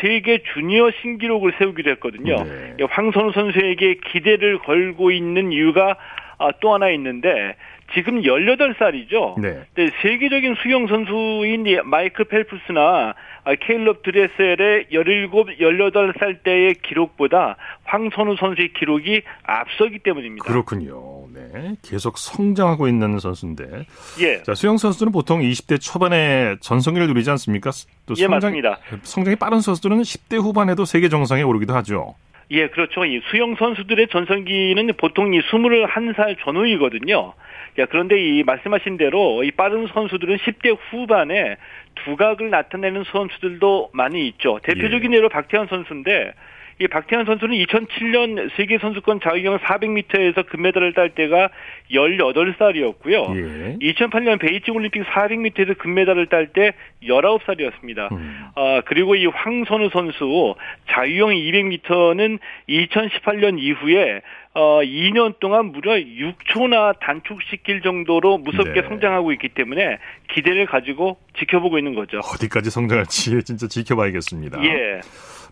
[0.02, 2.36] 세계 주니어 신기록을 세우기도 했거든요.
[2.44, 2.76] 네.
[2.90, 5.96] 황선우 선수에게 기대를 걸고 있는 이유가
[6.36, 7.56] 아, 또 하나 있는데
[7.94, 9.40] 지금 18살이죠.
[9.40, 9.64] 네.
[9.74, 9.90] 네.
[10.02, 13.14] 세계적인 수영 선수인 마이클 펠프스나
[13.60, 15.28] 케일럽 드레셀의 17,
[15.60, 20.44] 18살 때의 기록보다 황선우 선수의 기록이 앞서기 때문입니다.
[20.44, 21.28] 그렇군요.
[21.32, 21.76] 네.
[21.82, 23.86] 계속 성장하고 있는 선수인데.
[24.20, 24.42] 예.
[24.42, 27.70] 자, 수영 선수는 보통 20대 초반에 전성기를 누리지 않습니까?
[28.06, 28.78] 또 예, 성장, 예, 맞습니다.
[29.02, 32.14] 성장이 빠른 선수들은 10대 후반에도 세계 정상에 오르기도 하죠.
[32.50, 33.04] 예, 그렇죠.
[33.04, 37.34] 이 수영 선수들의 전성기는 보통 이 21살 전후이거든요.
[37.78, 41.56] 야, 그런데 이 말씀하신 대로 이 빠른 선수들은 10대 후반에
[41.96, 44.60] 두각을 나타내는 선수들도 많이 있죠.
[44.62, 45.16] 대표적인 예.
[45.16, 46.32] 예로 박태환 선수인데
[46.78, 51.48] 이 박태환 선수는 2007년 세계 선수권 자유형 400m에서 금메달을 딸 때가
[51.90, 53.36] 18살이었고요.
[53.36, 53.76] 예.
[53.80, 58.12] 2008년 베이징 올림픽 400m에서 금메달을 딸 때 19살이었습니다.
[58.12, 58.44] 음.
[58.54, 60.54] 아, 그리고 이 황선우 선수
[60.90, 64.20] 자유형 200m는 2018년 이후에
[64.58, 68.88] 어, 2년 동안 무려 6초나 단축시킬 정도로 무섭게 네.
[68.88, 69.98] 성장하고 있기 때문에
[70.32, 72.20] 기대를 가지고 지켜보고 있는 거죠.
[72.20, 74.64] 어디까지 성장할지 진짜 지켜봐야겠습니다.
[74.64, 75.00] 예.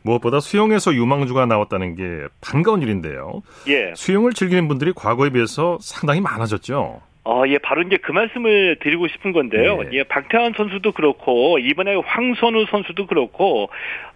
[0.05, 3.43] 무엇보다 수영에서 유망주가 나왔다는 게 반가운 일인데요.
[3.69, 3.93] 예.
[3.95, 7.03] 수영을 즐기는 분들이 과거에 비해서 상당히 많아졌죠.
[7.27, 9.81] 어, 예, 바로 이제 그 말씀을 드리고 싶은 건데요.
[9.85, 13.71] 예, 예 박태환 선수도 그렇고, 이번에 황선우 선수도 그렇고,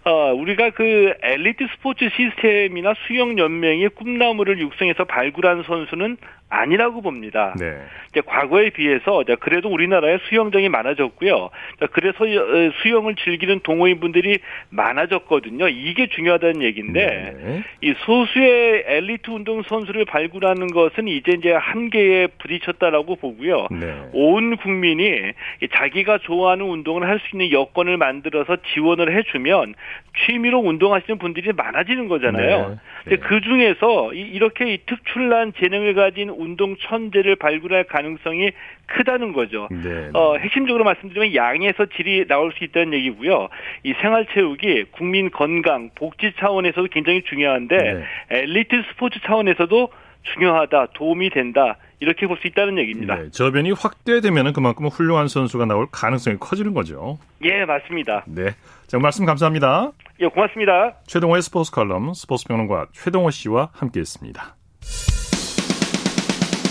[0.05, 6.17] 어, 우리가 그 엘리트 스포츠 시스템이나 수영 연맹의 꿈나무를 육성해서 발굴한 선수는
[6.49, 7.53] 아니라고 봅니다.
[7.59, 7.77] 네.
[8.09, 11.49] 이제 과거에 비해서 그래도 우리나라에 수영장이 많아졌고요.
[11.91, 15.67] 그래서 어, 수영을 즐기는 동호인분들이 많아졌거든요.
[15.69, 17.63] 이게 중요하다는 얘기인데 네.
[17.81, 23.67] 이 소수의 엘리트 운동 선수를 발굴하는 것은 이제 이제 한계에 부딪혔다라고 보고요.
[23.69, 24.09] 네.
[24.13, 25.33] 온 국민이
[25.71, 29.75] 자기가 좋아하는 운동을 할 수 있는 여건을 만들어서 지원을 해주면
[30.25, 32.79] 취미로 운동하시는 분들이 많아지는 거잖아요.
[33.05, 33.15] 네.
[33.17, 38.51] 그 중에서 이렇게 특출난 재능을 가진 운동 천재를 발굴할 가능성이
[38.87, 39.67] 크다는 거죠.
[39.71, 40.09] 네.
[40.13, 43.49] 어, 핵심적으로 말씀드리면 양에서 질이 나올 수 있다는 얘기고요.
[43.83, 48.03] 이 생활체육이 국민 건강, 복지 차원에서도 굉장히 중요한데 네.
[48.29, 49.89] 엘리트 스포츠 차원에서도
[50.33, 51.77] 중요하다, 도움이 된다.
[52.01, 53.15] 이렇게 볼 수 있다는 얘기입니다.
[53.15, 57.17] 네, 저변이 확대되면 그만큼 훌륭한 선수가 나올 가능성이 커지는 거죠.
[57.43, 58.23] 예, 맞습니다.
[58.25, 58.51] 네,
[58.89, 59.91] 자 말씀 감사합니다.
[60.19, 60.95] 예, 고맙습니다.
[61.05, 64.55] 최동호의 스포츠 칼럼 스포츠 평론가 최동호 씨와 함께 했습니다.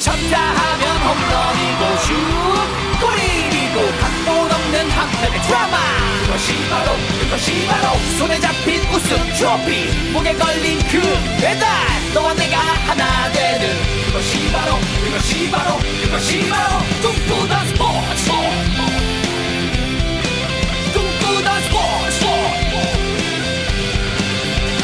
[0.02, 2.14] 쳤다 하면 홈런이고 슛
[2.98, 5.76] 골이고 각본 없는 한편의 드라마
[6.26, 6.90] 그것이 바로
[7.22, 10.98] 그것이 바로 손에 잡힌 우승 트로피 목에 걸린 그
[11.40, 11.70] 배달
[12.14, 13.76] 너와 내가 하나 되는
[14.06, 19.17] 그것이 바로 그것이 바로 그것이 바로 꿈꾸던 스포츠
[21.28, 22.24] 꿈꾸던 스포츠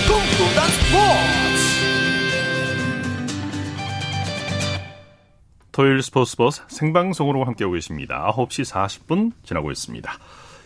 [0.07, 1.65] 꿈꾸던 스포츠
[5.73, 8.31] 토요일 스포츠 스포츠 생방송으로 함께하고 계십니다.
[8.37, 10.13] 9시 40분 지나고 있습니다.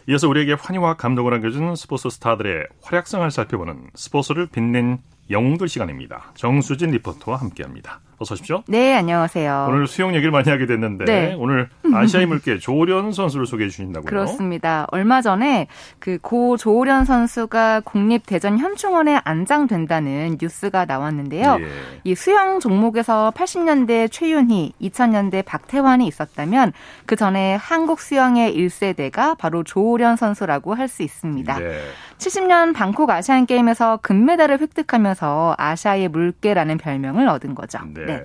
[0.09, 4.99] 이어서 우리에게 환희와 감동을 안겨준 스포츠 스타들의 활약상을 살펴보는 스포츠를 빛낸
[5.31, 6.33] 영웅들 시간입니다.
[6.35, 8.01] 정수진 리포터와 함께합니다.
[8.21, 8.65] 어서 오십시오.
[8.67, 9.67] 네, 안녕하세요.
[9.69, 11.35] 오늘 수영 얘기를 많이 하게 됐는데 네.
[11.39, 14.09] 오늘 아시아의 물개 조련 선수를 소개해 주신다고요?
[14.09, 14.87] 그렇습니다.
[14.91, 15.69] 얼마 전에
[16.01, 21.59] 그 고 조련 선수가 국립 대전 현충원에 안장된다는 뉴스가 나왔는데요.
[21.61, 21.67] 예.
[22.05, 26.73] 이 수영 종목에서 80년대 최윤희, 2000년대 박태환이 있었다면
[27.07, 31.59] 그 전에 한국 수영의 1세대가 바로 조련 선수라고 할 수 있습니다.
[31.59, 31.79] 네.
[32.17, 37.79] 70년 방콕 아시안 게임에서 금메달을 획득하면서 아시아의 물개라는 별명을 얻은 거죠.
[37.95, 38.08] 네.
[38.09, 38.25] 네.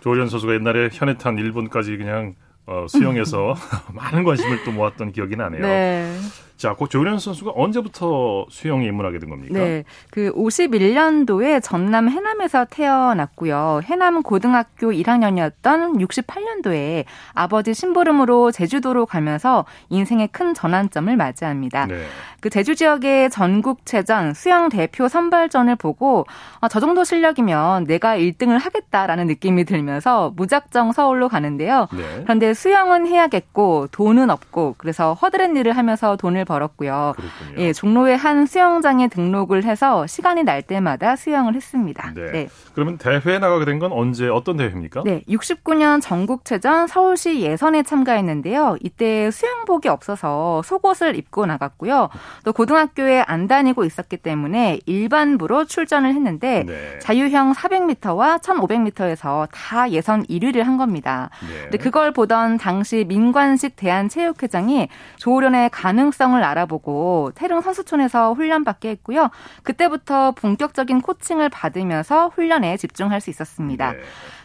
[0.00, 2.34] 조련 선수가 옛날에 현해탄 일본까지 그냥
[2.66, 3.54] 어, 수영에서
[3.92, 5.62] 많은 관심을 또 모았던 기억이 나네요.
[5.62, 6.18] 네.
[6.62, 9.58] 자, 고 조련 선수가 언제부터 수영에 입문하게 된 겁니까?
[9.58, 9.82] 네.
[10.12, 13.80] 그 51년도에 전남 해남에서 태어났고요.
[13.82, 21.86] 해남 고등학교 1학년이었던 68년도에 아버지 심부름으로 제주도로 가면서 인생의 큰 전환점을 맞이합니다.
[21.86, 22.04] 네.
[22.40, 26.26] 그 제주 지역의 전국체전 수영 대표 선발전을 보고
[26.60, 31.88] 아, 저 정도 실력이면 내가 1등을 하겠다라는 느낌이 들면서 무작정 서울로 가는데요.
[31.92, 32.22] 네.
[32.22, 37.14] 그런데 수영은 해야겠고 돈은 없고 그래서 허드렛 일을 하면서 돈을 벌었고요.
[37.16, 37.62] 그렇군요.
[37.62, 42.12] 예, 종로의 한 수영장에 등록을 해서 시간이 날 때마다 수영을 했습니다.
[42.14, 42.30] 네.
[42.32, 42.48] 네.
[42.74, 45.02] 그러면 대회에 나가게 된 건 언제 어떤 대회입니까?
[45.04, 48.76] 네, 69년 전국체전 서울시 예선에 참가했는데요.
[48.82, 52.10] 이때 수영복이 없어서 속옷을 입고 나갔고요.
[52.44, 56.98] 또 고등학교에 안 다니고 있었기 때문에 일반부로 출전을 했는데 네.
[57.00, 61.30] 자유형 400m와 1500m에서 다 예선 1위를 한 겁니다.
[61.40, 61.62] 네.
[61.62, 69.30] 근데 그걸 보던 당시 민관식 대한체육회장이 조련의 가능성을 상황을 알아보고 태릉 선수촌에서 훈련받게 했고요.
[69.62, 73.92] 그때부터 본격적인 코칭을 받으면서 훈련에 집중할 수 있었습니다.
[73.92, 73.98] 네.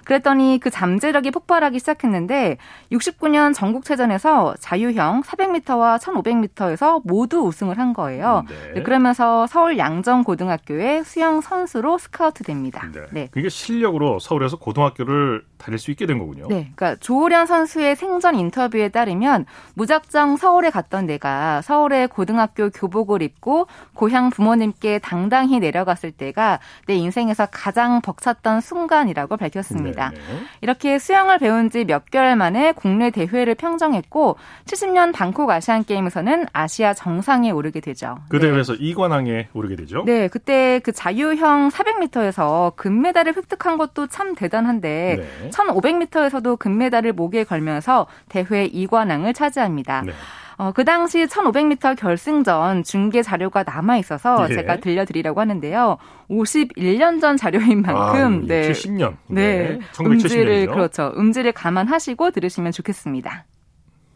[0.07, 2.55] 그랬더니 그 잠재력이 폭발하기 시작했는데
[2.93, 8.45] 69년 전국체전에서 자유형 400m와 1500m에서 모두 우승을 한 거예요.
[8.47, 8.55] 네.
[8.75, 12.89] 네, 그러면서 서울 양정고등학교의 수영 선수로 스카우트 됩니다.
[12.93, 13.01] 네.
[13.11, 13.27] 네.
[13.31, 16.47] 그게 실력으로 서울에서 고등학교를 다닐 수 있게 된 거군요.
[16.47, 16.71] 네.
[16.73, 24.29] 그러니까 조호련 선수의 생전 인터뷰에 따르면 무작정 서울에 갔던 내가 서울의 고등학교 교복을 입고 고향
[24.29, 29.96] 부모님께 당당히 내려갔을 때가 내 인생에서 가장 벅찼던 순간이라고 밝혔습니다.
[29.97, 30.09] 있습니다.
[30.11, 30.17] 네.
[30.61, 36.93] 이렇게 수영을 배운 지 몇 개월 만에 국내 대회를 평정했고 70년 방콕 아시안 게임에서는 아시아
[36.93, 38.17] 정상에 오르게 되죠.
[38.29, 38.79] 그 대회에서 네.
[38.79, 40.03] 2관왕에 오르게 되죠.
[40.05, 45.49] 네, 그때 그 자유형 400m에서 금메달을 획득한 것도 참 대단한데 네.
[45.51, 50.03] 1500m에서도 금메달을 목에 걸면서 대회 2관왕을 차지합니다.
[50.05, 50.11] 네.
[50.59, 54.55] 어, 그 당시 1500m 결승전 중계 자료가 남아 있어서 예.
[54.55, 55.97] 제가 들려드리려고 하는데요.
[56.31, 58.71] 51년 전 자료인 만큼 아, 네.
[58.71, 59.17] 70년.
[59.27, 59.77] 네.
[59.77, 59.79] 네.
[60.03, 61.13] 음질을 그렇죠.
[61.15, 63.45] 음질을 감안하시고 들으시면 좋겠습니다.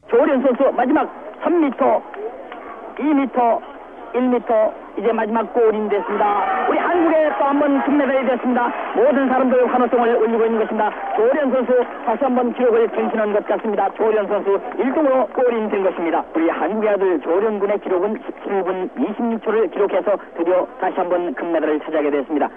[0.09, 1.07] 조련 선수 마지막
[1.43, 1.77] 3m,
[2.97, 3.61] 2m,
[4.15, 6.65] 1m 이제 마지막 골인 됐습니다.
[6.69, 8.71] 우리 한국의 또한 번 금메달이 됐습니다.
[8.95, 10.91] 모든 사람들 환호성을 올리고 있는 것입니다.
[11.15, 13.89] 조련 선수 다시 한 번 기록을 갱신한 것 같습니다.
[13.95, 16.23] 조련 선수 1등으로 골인 된 것입니다.
[16.35, 22.09] 우리 한국의 아들 조련 군의 기록은 17분 26초를 기록해서 드디어 다시 한 번 금메달을 차지하게
[22.11, 22.49] 됐습니다.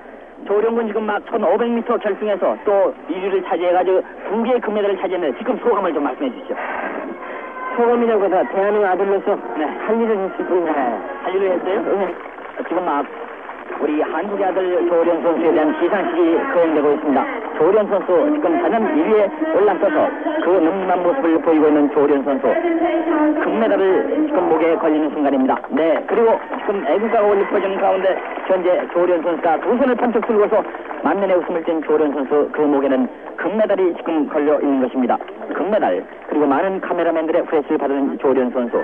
[0.47, 6.03] 조련군 지금 막 1500m 결승에서 또 1위를 차지해가지고 두 개의 금메달을 차지했는데 지금 소감을 좀
[6.05, 6.55] 말씀해 주시죠.
[7.77, 9.65] 소감이라고 해서 대한민국 아들로서 네.
[9.65, 10.71] 할 일을 했을 네.
[11.23, 11.99] 할 일을 했어요?
[11.99, 12.15] 네.
[12.69, 13.05] 지금 막
[13.81, 17.27] 우리 한국의 아들 조련 선수에 대한 시상식이 거행되고 있습니다.
[17.59, 20.11] 조련 선수 지금 단연 1위에 올라서서
[20.44, 22.46] 그 능림한 모습을 보이고 있는 조련 선수
[23.42, 25.59] 금메달을 지금 목에 걸리는 순간입니다.
[25.70, 30.62] 네 그리고 지금 애국가가 올리 퍼지는 가운데 현재 조련 선수가 두 손을 번쩍 들고서
[31.03, 35.18] 만면의 웃음을 띤 조련 선수 그 목에는 금메달이 지금 걸려 있는 것입니다.
[35.55, 38.83] 금메달 그리고 많은 카메라맨들의 후레쉬를 받은 조련 선수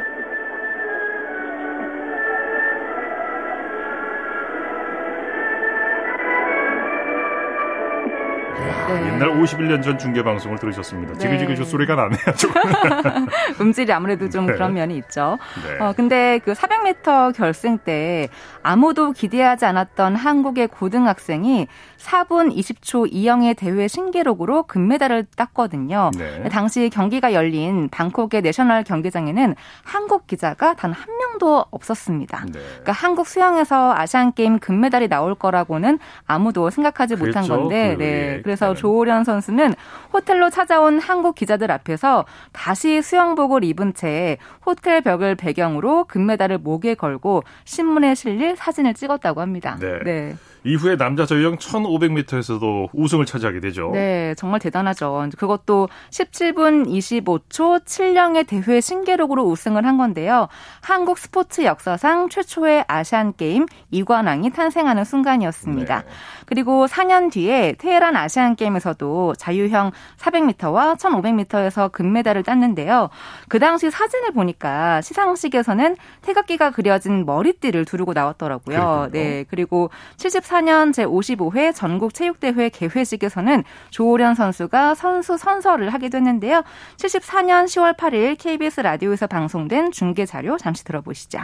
[8.94, 9.06] 네.
[9.14, 11.18] 옛날 51년 전 중계 방송을 들으셨습니다.
[11.18, 11.64] 지글지글 네.
[11.64, 12.18] 소리가 나네요.
[13.60, 14.52] 음질이 아무래도 좀 네.
[14.52, 15.38] 그런 면이 있죠.
[15.66, 15.84] 네.
[15.84, 18.28] 어, 근데 그 400m 결승 때
[18.62, 21.68] 아무도 기대하지 않았던 한국의 고등학생이
[22.00, 26.10] 4분 20초 2영의 대회 신기록으로 금메달을 땄거든요.
[26.16, 26.48] 네.
[26.50, 32.44] 당시 경기가 열린 방콕의 내셔널 경기장에는 한국 기자가 단 한 명도 없었습니다.
[32.46, 32.52] 네.
[32.52, 37.40] 그러니까 한국 수영에서 아시안 게임 금메달이 나올 거라고는 아무도 생각하지 그랬죠?
[37.40, 38.36] 못한 건데, 그, 네.
[38.36, 38.42] 예.
[38.42, 38.80] 그래서 네.
[38.80, 39.74] 조호련 선수는
[40.12, 47.44] 호텔로 찾아온 한국 기자들 앞에서 다시 수영복을 입은 채 호텔 벽을 배경으로 금메달을 목에 걸고
[47.64, 49.76] 신문에 실릴 사진을 찍었다고 합니다.
[49.80, 49.98] 네.
[50.04, 50.36] 네.
[50.64, 51.56] 이후에 남자 자유형
[51.90, 53.90] 1500m에서도 우승을 차지하게 되죠.
[53.92, 55.28] 네, 정말 대단하죠.
[55.36, 60.48] 그것도 17분 25초 7령의 대회 신기록으로 우승을 한 건데요.
[60.80, 66.02] 한국 스포츠 역사상 최초의 아시안 게임 이관왕이 탄생하는 순간이었습니다.
[66.02, 66.06] 네.
[66.46, 73.10] 그리고 4년 뒤에 테헤란 아시안 게임에서도 자유형 400m와 1500m에서 금메달을 땄는데요.
[73.48, 78.76] 그 당시 사진을 보니까 시상식에서는 태극기가 그려진 머리띠를 두르고 나왔더라고요.
[78.76, 79.10] 그렇군요.
[79.12, 86.62] 네, 그리고 2014년 제 55회 전국 체육대회 개회식에서는 조호련 선수가 선수 선서를 하게 됐는데요.
[86.98, 91.38] 74년 10월 8일 KBS 라디오에서 방송된 중계 자료 잠시 들어보시죠.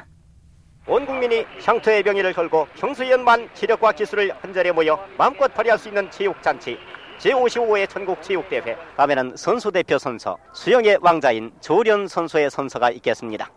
[0.88, 6.10] 온 국민이 향토의 명예를 걸고 경수연만 지력과 기술을 한 자리에 모여 마음껏 발휘할 수 있는
[6.10, 6.76] 체육잔치
[7.18, 13.50] 제55회 전국체육대회 다음에는 선수대표 선서 수영의 왕자인 조련 선수의 선서가 있겠습니다.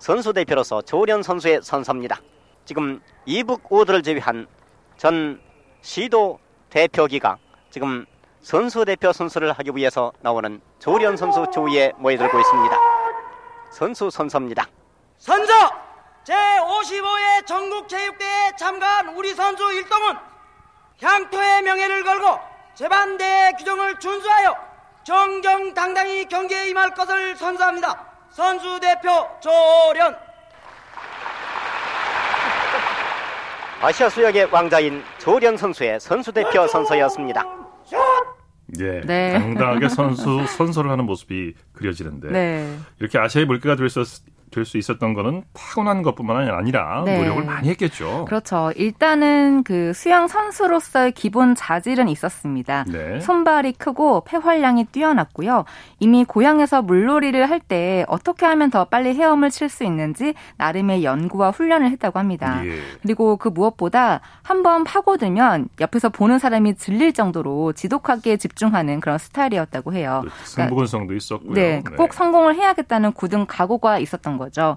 [0.00, 2.20] 선수대표로서 조련 선수의 선서입니다.
[2.64, 4.48] 지금 이북 오드를 제외한
[4.96, 5.40] 전
[5.88, 7.38] 시도 대표기가
[7.70, 8.04] 지금
[8.42, 12.76] 선수 대표 선수를 하기 위해서 나오는 조련 선수 조위에 모여들고 있습니다.
[13.72, 14.66] 선수 선서입니다.
[15.16, 15.52] 선서
[16.24, 20.14] 제55회 전국체육대회에 참가한 우리 선수 일동은
[21.00, 22.38] 향토의 명예를 걸고
[22.74, 24.56] 재반대의 규정을 준수하여
[25.04, 28.06] 정정당당히 경기에 임할 것을 선서합니다.
[28.30, 29.08] 선수 대표
[29.40, 30.27] 조련
[33.80, 37.44] 아시아 수역의 왕자인 조련 선수의 선수 대표 선서였습니다.
[38.80, 39.32] 예, 네.
[39.32, 42.76] 당당하게 선수 선서를 하는 모습이 그려지는데 네.
[42.98, 44.00] 이렇게 아시아의 물개가 될 수
[44.50, 47.18] 될 수 있었던 거는 타고난 것뿐만 아니라 네.
[47.18, 48.24] 노력을 많이 했겠죠.
[48.26, 48.70] 그렇죠.
[48.76, 52.84] 일단은 그 수영 선수로서의 기본 자질은 있었습니다.
[52.88, 53.20] 네.
[53.20, 55.64] 손발이 크고 폐활량이 뛰어났고요.
[56.00, 61.50] 이미 고향에서 물놀이를 할 때 어떻게 하면 더 빨리 헤엄을 칠 수 있는지 나름의 연구와
[61.50, 62.64] 훈련을 했다고 합니다.
[62.64, 62.78] 예.
[63.02, 70.22] 그리고 그 무엇보다 한번 파고들면 옆에서 보는 사람이 질릴 정도로 지독하게 집중하는 그런 스타일이었다고 해요.
[70.24, 71.52] 그 승부근성도 있었고요.
[71.52, 74.76] 네, 네, 꼭 성공을 해야겠다는 굳은 각오가 있었던 거죠.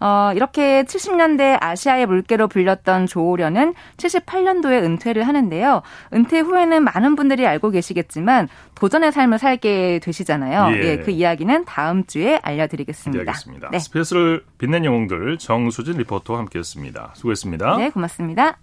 [0.00, 5.82] 어, 이렇게 70년대 아시아의 물개로 불렸던 조오련은 78년도에 은퇴를 하는데요.
[6.14, 10.76] 은퇴 후에는 많은 분들이 알고 계시겠지만 도전의 삶을 살게 되시잖아요.
[10.76, 10.84] 예.
[10.84, 13.20] 예, 그 이야기는 다음 주에 알려드리겠습니다.
[13.20, 13.68] 알겠습니다.
[13.70, 13.78] 네.
[13.78, 17.12] 스페이스를 빛낸 영웅들 정수진 리포터와 함께했습니다.
[17.14, 17.76] 수고했습니다.
[17.76, 18.58] 네, 고맙습니다.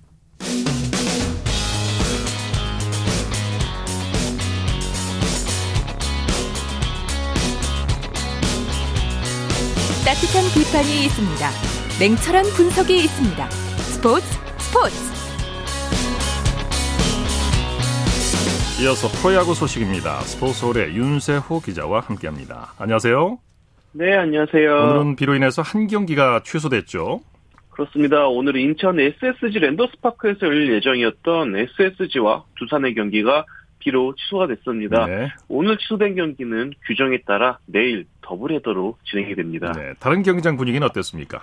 [10.07, 11.43] 따뜻한 비판이 있습니다.
[11.99, 13.43] 냉철한 분석이 있습니다.
[13.91, 14.23] 스포츠
[14.55, 14.95] 스포츠.
[18.81, 20.21] 이어서 프로야구 소식입니다.
[20.21, 22.71] 스포츠홀의 윤세호 기자와 함께합니다.
[22.79, 23.37] 안녕하세요.
[23.91, 24.71] 네, 안녕하세요.
[24.71, 27.19] 오늘은 비로 인해서 한 경기가 취소됐죠.
[27.71, 28.29] 그렇습니다.
[28.29, 33.43] 오늘 인천 SSG 랜더스파크에서 열릴 예정이었던 SSG와 두산의 경기가
[33.79, 35.05] 비로 취소가 됐습니다.
[35.05, 35.27] 네.
[35.49, 39.71] 오늘 취소된 경기는 규정에 따라 내일 더블 헤더로 진행이 됩니다.
[39.71, 41.41] 네, 다른 경기장 분위기는 어땠습니까?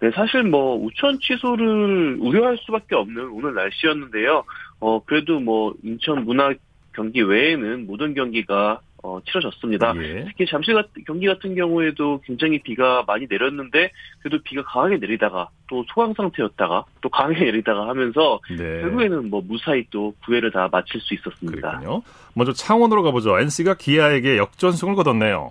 [0.00, 4.44] 네, 사실 뭐 우천 취소를 우려할 수밖에 없는 오늘 날씨였는데요.
[4.80, 6.52] 어 그래도 뭐 인천 문화
[6.92, 9.94] 경기 외에는 모든 경기가 어, 치러졌습니다.
[9.96, 10.24] 예.
[10.28, 16.14] 특히 잠실 경기 같은 경우에도 굉장히 비가 많이 내렸는데 그래도 비가 강하게 내리다가 또 소강
[16.14, 18.80] 상태였다가 또 강하게 내리다가 하면서 네.
[18.80, 21.78] 결국에는 뭐 무사히 또 구회를 다 마칠 수 있었습니다.
[21.78, 22.02] 그렇군요.
[22.34, 23.40] 먼저 창원으로 가보죠.
[23.40, 25.50] NC가 기아에게 역전승을 거뒀네요.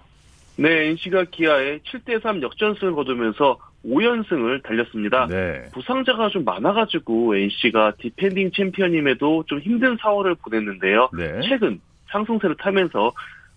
[0.57, 5.27] 네, NC가 기아에 7대3 역전승을 거두면서 5연승을 달렸습니다.
[5.27, 5.63] 네.
[5.73, 11.09] 부상자가 좀 많아가지고 NC가 디펜딩 챔피언임에도 좀 힘든 4월을 보냈는데요.
[11.17, 11.39] 네.
[11.47, 11.79] 최근
[12.11, 13.11] 상승세를 타면서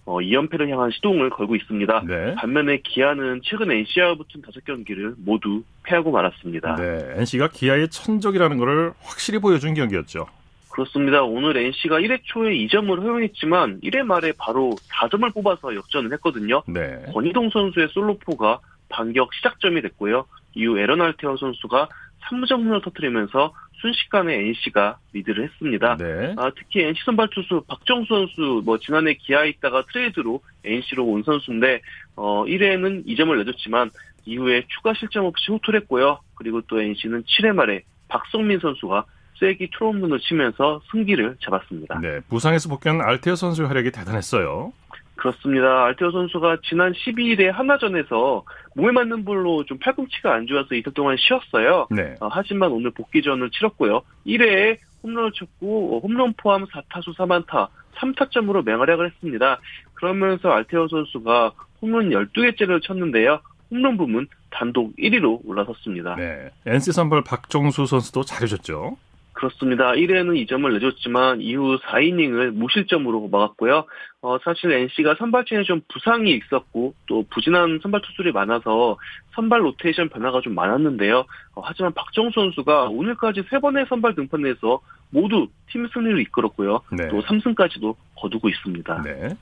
[0.07, 2.05] 어, 2연패를 향한 시동을 걸고 있습니다.
[2.07, 2.35] 네.
[2.35, 6.77] 반면에 기아는 최근 NC와 붙은 다섯 경기를 모두 패하고 말았습니다.
[6.77, 10.27] 네, NC가 기아의 천적이라는 것을 확실히 보여준 경기였죠.
[10.75, 11.23] 그렇습니다.
[11.23, 16.65] 오늘 NC가 1회 초에 2점을 허용했지만 1회 말에 바로 4점을 뽑아서 역전을 했거든요.
[16.67, 17.01] 네.
[17.13, 18.59] 권희동 선수의 솔로포가
[18.89, 20.27] 반격 시작점이 됐고요.
[20.57, 21.89] 이후 에런 알테어 선수가
[22.25, 25.97] 3점 홈런을 터뜨리면서 순식간에 NC가 리드를 했습니다.
[25.97, 26.35] 네.
[26.37, 31.83] 아, 특히 NC 선발 투수 박정수 선수 뭐 지난해 기아에 있다가 트레이드로 NC로 온 선수인데
[32.17, 33.91] 어 1회에는 2점을 내줬지만
[34.27, 36.19] 이후에 추가 실점 없이 호투를 했고요.
[36.35, 39.05] 그리고 또 NC는 7회 말에 박성민 선수가
[39.41, 42.01] 쐐기 트롬론을 치면서 승기를 잡았습니다.
[42.01, 44.73] 네, 부상에서 복귀한 알테어 선수의 활약이 대단했어요.
[45.17, 45.85] 그렇습니다.
[45.87, 48.45] 알테오 선수가 지난 12일에 하나전에서
[48.75, 51.87] 몸에 맞는 볼로 좀 팔꿈치가 안 좋아서 이틀 동안 쉬었어요.
[51.91, 52.17] 네.
[52.21, 54.03] 어, 하지만 오늘 복귀전을 치렀고요.
[54.27, 59.61] 1회에 홈런을 쳤고 어, 홈런 포함 4타수 4만타 3타점으로 맹활약을 했습니다.
[59.95, 63.41] 그러면서 알테오 선수가 홈런 12개째를 쳤는데요.
[63.71, 66.17] 홈런 부문 단독 1위로 올라섰습니다.
[66.17, 66.51] 네.
[66.67, 68.97] NC 선발 박종수 선수도 잘해줬죠.
[69.35, 69.93] 그렇습니다.
[69.93, 73.85] 1회는 2점을 내줬지만 이후 4이닝을 무실점으로 막았고요.
[74.23, 78.97] 어, 사실 NC가 선발진에 좀 부상이 있었고 또 부진한 선발 투수들이 많아서
[79.35, 81.25] 선발 로테이션 변화가 좀 많았는데요.
[81.55, 86.81] 어, 하지만 박정수 선수가 오늘까지 3번의 선발 등판에서 모두 팀 승리를 이끌었고요.
[86.93, 87.09] 네.
[87.09, 89.03] 또 3승까지도 거두고 있습니다.
[89.03, 89.37] 네.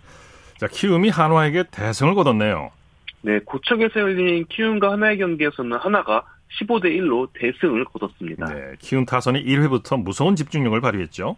[0.56, 2.70] 자, 키움이 한화에게 대승을 거뒀네요.
[3.22, 6.24] 네, 고척에서 열린 키움과 하나의 경기에서는 하나가
[6.60, 8.46] 15대 1로 대승을 거뒀습니다.
[8.46, 11.36] 네, 키움 타선이 1회부터 무서운 집중력을 발휘했죠.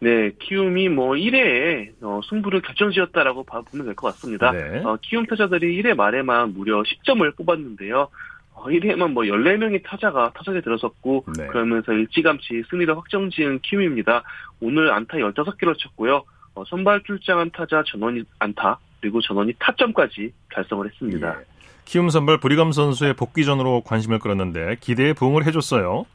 [0.00, 4.50] 네, 키움이 뭐 1회에 어, 승부를 결정지었다라고 보면 될 것 같습니다.
[4.50, 4.82] 네.
[4.84, 8.08] 어, 키움 타자들이 1회 말에만 무려 10점을 뽑았는데요.
[8.54, 11.46] 어, 1회에만 뭐 14명의 타자가 타석에 들어섰고 네.
[11.46, 14.22] 그러면서 일찌감치 승리를 확정지은 키움입니다.
[14.60, 16.24] 오늘 안타 15개를 쳤고요.
[16.54, 21.36] 어, 선발 출장한 타자 전원이 안타 그리고 전원이 타점까지 달성을 했습니다.
[21.40, 21.44] 예.
[21.84, 26.06] 키움 선발 브리검 선수의 복귀전으로 관심을 끌었는데 기대에 부응을 해줬어요.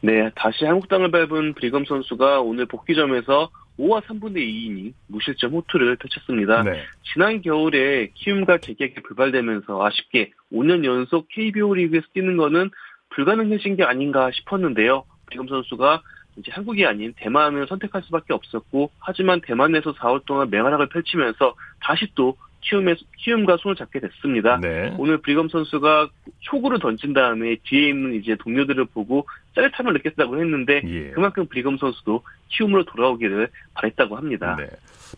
[0.00, 6.62] 네, 다시 한국 땅을 밟은 브리검 선수가 오늘 복귀점에서 5와 3분의 2이닝 무실점 호투를 펼쳤습니다.
[6.62, 6.82] 네.
[7.12, 12.70] 지난 겨울에 키움과 개격이 불발되면서 아쉽게 5년 연속 KBO 리그에서 뛰는 것은
[13.10, 15.04] 불가능해진 게 아닌가 싶었는데요.
[15.26, 16.02] 브리검 선수가
[16.36, 22.36] 이제 한국이 아닌 대만을 선택할 수밖에 없었고 하지만 대만에서 4월 동안 맹활약을 펼치면서 다시 또
[22.64, 24.58] 키움에, 키움과 손을 잡게 됐습니다.
[24.60, 24.94] 네.
[24.98, 26.08] 오늘 브리검 선수가
[26.40, 31.10] 초구를 던진 다음에 뒤에 있는 이제 동료들을 보고 짜릿함을 느꼈다고 했는데 예.
[31.10, 34.56] 그만큼 브리검 선수도 키움으로 돌아오기를 바랬다고 합니다.
[34.58, 34.66] 네.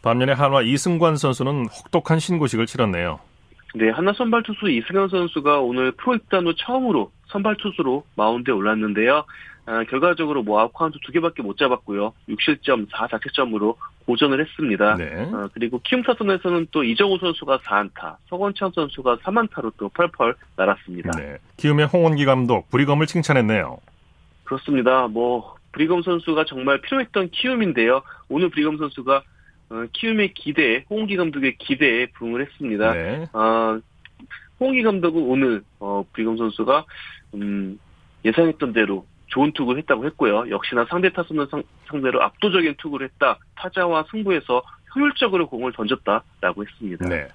[0.02, 3.20] 반면에 한화 이승관 선수는 혹독한 신고식을 치렀네요.
[3.74, 9.24] 네, 한화 선발 투수 이승관 선수가 오늘 프로 입단 후 처음으로 선발 투수로 마운드에 올랐는데요.
[9.66, 12.12] 아, 결과적으로 뭐 아웃카운트 두 개밖에 못 잡았고요.
[12.29, 13.74] 6실점 4자책점으로
[14.07, 14.94] 고전을 했습니다.
[14.94, 15.22] 네.
[15.33, 21.11] 어, 그리고 키움 타선에서는 또 이정후 선수가 4안타, 서건창 선수가 3안타로 또 펄펄 날았습니다.
[21.18, 21.38] 네.
[21.57, 23.79] 키움의 홍원기 감독 브리검을 칭찬했네요.
[24.44, 25.09] 그렇습니다.
[25.09, 28.02] 뭐 브리검 선수가 정말 필요했던 키움인데요.
[28.29, 29.22] 오늘 브리검 선수가
[29.68, 32.92] 어, 키움의 기대에 홍원기 감독의 기대에 부응을 했습니다.
[32.92, 33.26] 네.
[33.33, 33.81] 어,
[34.61, 36.85] 홍원기 감독은 오늘 어, 브리검 선수가
[37.35, 37.81] 음,
[38.24, 40.50] 예상했던 대로 좋은 투구를 했다고 했고요.
[40.50, 41.62] 역시나 상대 타선을 상,
[42.02, 43.38] 대로 압도적인 투구를 했다.
[43.56, 44.62] 타자와 승부에서
[44.94, 47.08] 효율적으로 공을 던졌다라고 했습니다.
[47.08, 47.28] 네.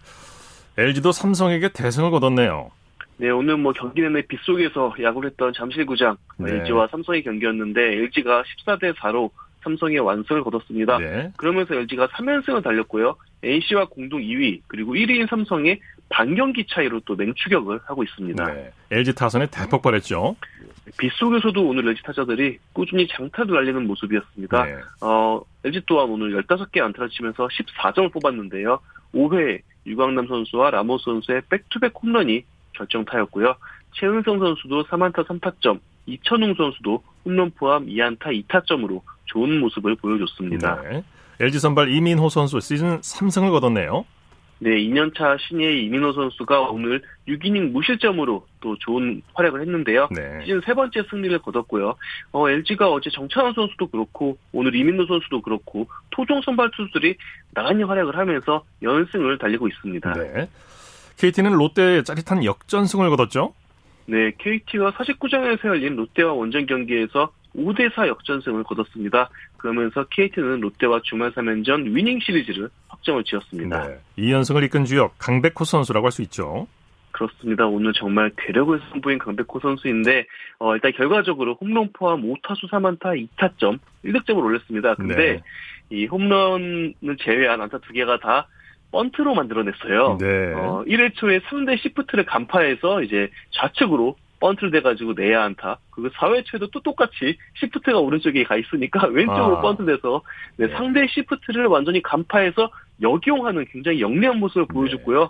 [0.78, 2.72] LG도 삼성에게 대승을 거뒀네요.
[3.18, 6.54] 네, 오늘 뭐 경기 내내 빗속에서 야구를 했던 잠실구장 네.
[6.54, 9.30] LG와 삼성의 경기였는데 LG가 14대 4로
[9.64, 10.98] 삼성의 완승을 거뒀습니다.
[10.98, 11.32] 네.
[11.38, 13.16] 그러면서 LG가 3연승을 달렸고요.
[13.44, 18.44] NC와 공동 2위 그리고 1위인 삼성의 반경기 차이로 또 맹추격을 하고 있습니다.
[18.44, 18.72] 네.
[18.90, 20.36] LG 타선에 대폭발했죠.
[20.98, 24.66] 빗속에서도 오늘 LG 타자들이 꾸준히 장타를 날리는 모습이었습니다.
[24.66, 24.76] 네.
[25.02, 28.80] 어, LG 또한 오늘 15개 안타를 치면서 14점을 뽑았는데요.
[29.14, 33.56] 5회 유강남 선수와 라모스 선수의 back-to-back 홈런이 결정타였고요.
[33.94, 40.82] 채은성 선수도 3안타 3타점, 이천웅 선수도 홈런 포함 2안타 2타점으로 좋은 모습을 보여줬습니다.
[40.84, 41.04] 네.
[41.40, 44.06] LG 선발 이민호 선수 시즌 3승을 거뒀네요.
[44.64, 50.10] 네, 2년차 신예의 이민호 선수가 오늘 6이닝 무실점으로 또 좋은 활약을 했는데요.
[50.12, 50.42] 네.
[50.44, 51.96] 시즌 세 번째 승리를 거뒀고요.
[52.32, 57.16] 어, LG가 어제 정찬헌 선수도 그렇고 오늘 이민호 선수도 그렇고 토종 선발 투수들이
[57.56, 60.14] 나란히 활약을 하면서 연승을 달리고 있습니다.
[60.14, 60.48] 네.
[61.18, 63.56] KT는 롯데에 짜릿한 역전승을 거뒀죠?
[64.06, 69.30] 네, KT가 49장에서 열린 롯데와 원정 경기에서 5대4 역전승을 거뒀습니다.
[69.58, 73.88] 그러면서 KT는 롯데와 주말 3연전 위닝 시리즈를 확정을 지었습니다.
[73.88, 74.00] 네.
[74.18, 76.68] 2연승을 이끈 주역 강백호 선수라고 할 수 있죠.
[77.12, 77.68] 그렇습니다.
[77.68, 80.26] 오늘 정말 괴력을 선보인 강백호 선수인데
[80.60, 84.96] 어, 일단 결과적으로 홈런 포함 5타수 3안타 2타점 1득점을 올렸습니다.
[84.96, 85.42] 근데 네.
[85.90, 88.48] 이 홈런을 제외한 안타 두 개가 다
[88.92, 90.18] 번트로 만들어냈어요.
[90.20, 90.54] 네.
[90.54, 95.78] 어, 1회 초에 상대 시프트를 간파해서 이제 좌측으로 번트를 대가지고 내야 안타.
[95.92, 99.62] 그리고 4회 초에도 또 똑같이 시프트가 오른쪽에 가 있으니까 왼쪽으로 아.
[99.62, 100.22] 번트 대서
[100.58, 102.70] 네, 상대 시프트를 완전히 간파해서
[103.02, 105.30] 역이용하는 굉장히 영리한 모습을 보여줬고요.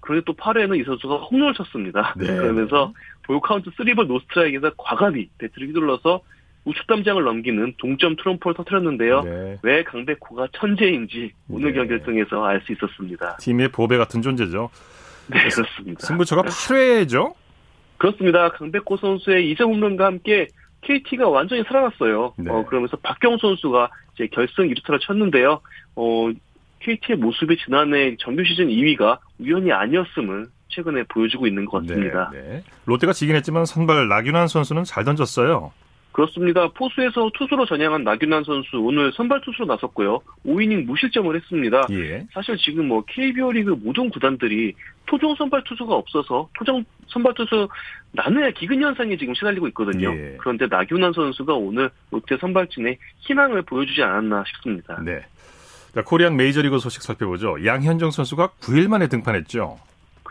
[0.00, 2.14] 그런데 또 8회에는 이 선수가 홈런을 쳤습니다.
[2.16, 2.26] 네.
[2.34, 2.92] 그러면서
[3.24, 6.22] 볼 카운트 3볼 노스트라이크에서 과감히 배트를 휘둘러서
[6.64, 9.22] 우측 담장을 넘기는 동점 트럼프를 터뜨렸는데요.
[9.22, 9.58] 네.
[9.62, 11.78] 왜 강백호가 천재인지 오늘 네.
[11.78, 13.36] 경기를 통해서 알 수 있었습니다.
[13.38, 14.70] 팀의 보배 같은 존재죠.
[15.28, 16.06] 네, 그렇습니다.
[16.06, 17.34] 승부처가 8회죠?
[18.02, 18.48] 그렇습니다.
[18.48, 20.48] 강백호 선수의 2점 홈런과 함께
[20.80, 22.34] KT가 완전히 살아났어요.
[22.36, 22.50] 네.
[22.50, 25.60] 어, 그러면서 박경 선수가 이제 결승 1루타를 쳤는데요.
[25.94, 26.30] 어,
[26.80, 32.30] KT의 모습이 지난해 정규 시즌 2위가 우연이 아니었음을 최근에 보여주고 있는 것 같습니다.
[32.32, 32.62] 네, 네.
[32.86, 35.72] 롯데가 지긴 했지만 선발 나균환 선수는 잘 던졌어요.
[36.12, 36.68] 그렇습니다.
[36.68, 40.20] 포수에서 투수로 전향한 나균환 선수 오늘 선발 투수로 나섰고요.
[40.46, 41.82] 5이닝 무실점을 했습니다.
[41.90, 42.26] 예.
[42.32, 44.74] 사실 지금 뭐 KBO 리그 모든 구단들이
[45.06, 47.68] 토종 선발 투수가 없어서 토종 선발 투수
[48.12, 50.12] 나누의 기근 현상이 지금 시달리고 있거든요.
[50.12, 50.36] 예.
[50.38, 55.00] 그런데 나균환 선수가 오늘 롯데 선발진에 희망을 보여주지 않았나 싶습니다.
[55.02, 55.20] 네.
[55.94, 57.64] 자, 코리안 메이저리그 소식 살펴보죠.
[57.64, 59.78] 양현종 선수가 9일 만에 등판했죠.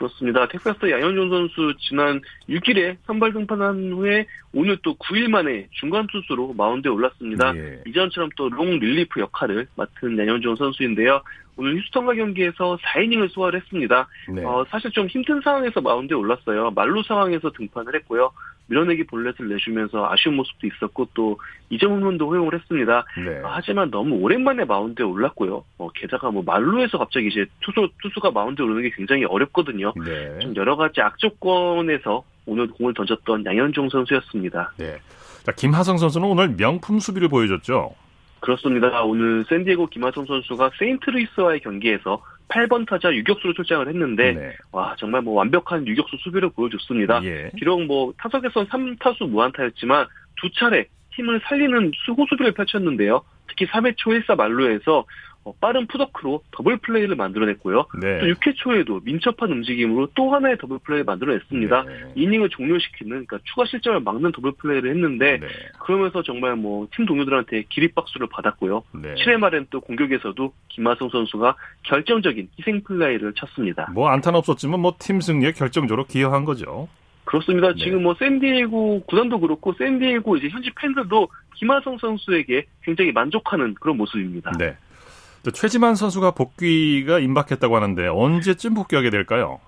[0.02, 0.47] 그렇습니다.
[0.47, 6.89] 텍사스 양현종 선수 지난 6일에 선발 등판한 후에 오늘 또 9일 만에 중간 투수로 마운드에
[6.89, 7.56] 올랐습니다.
[7.56, 7.82] 예.
[7.86, 11.22] 이전처럼 또 long relief 역할을 맡은 양현종 선수인데요.
[11.58, 14.08] 오늘 휴스턴과 경기에서 4이닝을 소화를 했습니다.
[14.34, 14.43] 네.
[14.43, 16.72] 어, 사실 좀 힘든 상황에서 마운드에 올랐어요.
[16.72, 18.32] 만루 상황에서 등판을 했고요.
[18.68, 21.38] 밀어내기 볼넷을 내주면서 아쉬운 모습도 있었고 또
[21.70, 23.06] 2점 홈런도 허용을 했습니다.
[23.18, 23.41] 네.
[23.43, 25.64] 하지만 너무 오랜만에 마운드에 올랐고요.
[25.78, 29.93] 어, 게다가 뭐 만루에서 갑자기 이제 투수 투수가 마운드에 오르는 게 굉장히 어렵거든요.
[30.06, 30.39] 네.
[30.39, 34.74] 좀 여러 가지 악조건에서 오늘 공을 던졌던 양현종 선수였습니다.
[34.78, 34.97] 네.
[35.43, 37.93] 자, 김하성 선수는 오늘 명품 수비를 보여줬죠.
[38.42, 39.04] 그렇습니다.
[39.04, 44.54] 오늘 샌디에고 김하성 선수가 세인트루이스와의 경기에서 8번 타자 유격수로 출장을 했는데 네.
[44.72, 47.24] 와 정말 뭐 완벽한 유격수 수비를 보여줬습니다.
[47.24, 47.52] 예.
[47.56, 50.08] 비록 뭐 타석에선 3타수 무안타였지만
[50.42, 53.22] 두 차례 팀을 살리는 수호 수비를 펼쳤는데요.
[53.48, 55.06] 특히 3회 초 1사 만루에서 어,
[55.60, 57.86] 빠른 풋워크로 더블 플레이를 만들어냈고요.
[58.00, 58.20] 네.
[58.20, 61.84] 또 6회 초에도 민첩한 움직임으로 또 하나의 더블 플레이를 만들어냈습니다.
[61.84, 61.94] 네.
[62.16, 65.48] 이닝을 종료시키는 그러니까 추가 실점을 막는 더블 플레이를 했는데 네.
[65.80, 68.84] 그러면서 정말 뭐 팀 동료들한테 기립박수를 받았고요.
[69.02, 69.16] 네.
[69.16, 73.89] 7회 말엔 또 공격에서도 김하성 선수가 결정적인 희생 플라이를 쳤습니다.
[73.94, 76.88] 뭐 안타는 없었지만 뭐 팀 승리에 결정적으로 기여한 거죠.
[77.26, 77.74] 그렇습니다.
[77.74, 77.84] 네.
[77.84, 84.52] 지금 뭐 샌디에고 구단도 그렇고 샌디에고 이제 현지 팬들도 김하성 선수에게 굉장히 만족하는 그런 모습입니다.
[84.58, 84.76] 네.
[85.50, 89.60] 최지만 선수가 복귀가 임박했다고 하는데 언제쯤 복귀하게 될까요?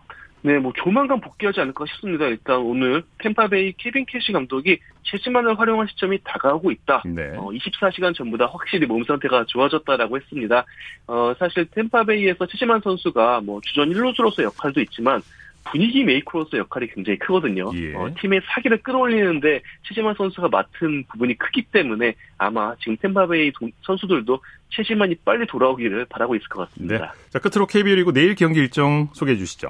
[0.46, 2.26] 네, 뭐 조만간 복귀하지 않을까 싶습니다.
[2.26, 7.04] 일단 오늘 탬파베이 케빈 캐시 감독이 최지만을 활용한 시점이 다가오고 있다.
[7.06, 7.32] 네.
[7.38, 10.66] 어, 24시간 전보다 확실히 몸 상태가 좋아졌다라고 했습니다.
[11.08, 15.22] 어, 사실 템파베이에서 최지만 선수가 뭐 주전 1루수로서 역할도 있지만
[15.66, 17.72] 분위기 메이커로서 역할이 굉장히 크거든요.
[17.76, 17.94] 예.
[17.96, 23.52] 어, 팀의 사기를 끌어올리는데 최지만 선수가 맡은 부분이 크기 때문에 아마 지금 템바베이
[23.84, 24.40] 선수들도
[24.70, 26.98] 최지만이 빨리 돌아오기를 바라고 있을 것 같습니다.
[26.98, 27.30] 네.
[27.30, 29.70] 자 끝으로 KBO 리그 내일 경기 일정 소개해 주시죠.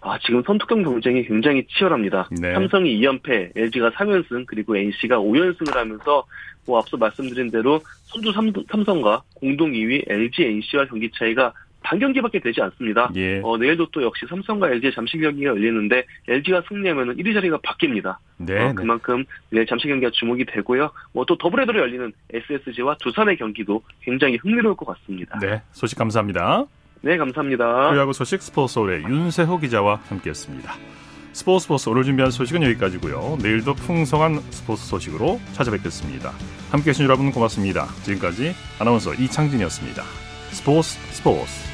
[0.00, 2.28] 아, 지금 선투경 경쟁이 굉장히 치열합니다.
[2.40, 2.52] 네.
[2.52, 6.24] 삼성이 2연패, LG가 3연승, 그리고 NC가 5연승을 하면서
[6.66, 8.32] 뭐 앞서 말씀드린 대로 선두
[8.68, 11.52] 삼성과 공동 2위 LG, NC와 경기 차이가
[11.84, 13.10] 반 경기밖에 되지 않습니다.
[13.14, 13.40] 예.
[13.44, 18.16] 어, 내일도 또 역시 삼성과 LG의 잠실 경기가 열리는데 LG가 승리하면 1위 자리가 바뀝니다.
[18.38, 18.74] 네, 어, 네.
[18.74, 20.90] 그만큼 내일 잠실 경기가 주목이 되고요.
[21.12, 25.38] 뭐 또 더블헤더로 열리는 SSG와 두산의 경기도 굉장히 흥미로울 것 같습니다.
[25.38, 26.64] 네, 소식 감사합니다.
[27.02, 27.90] 네, 감사합니다.
[27.90, 30.74] 프리야구 소식 스포츠홀의 윤세호 기자와 함께했습니다.
[31.32, 33.38] 스포츠 스포츠 오늘 준비한 소식은 여기까지고요.
[33.42, 36.30] 내일도 풍성한 스포츠 소식으로 찾아뵙겠습니다.
[36.70, 37.86] 함께해 주신 여러분 고맙습니다.
[38.04, 40.02] 지금까지 아나운서 이창진이었습니다.
[40.52, 41.73] 스포츠 스포츠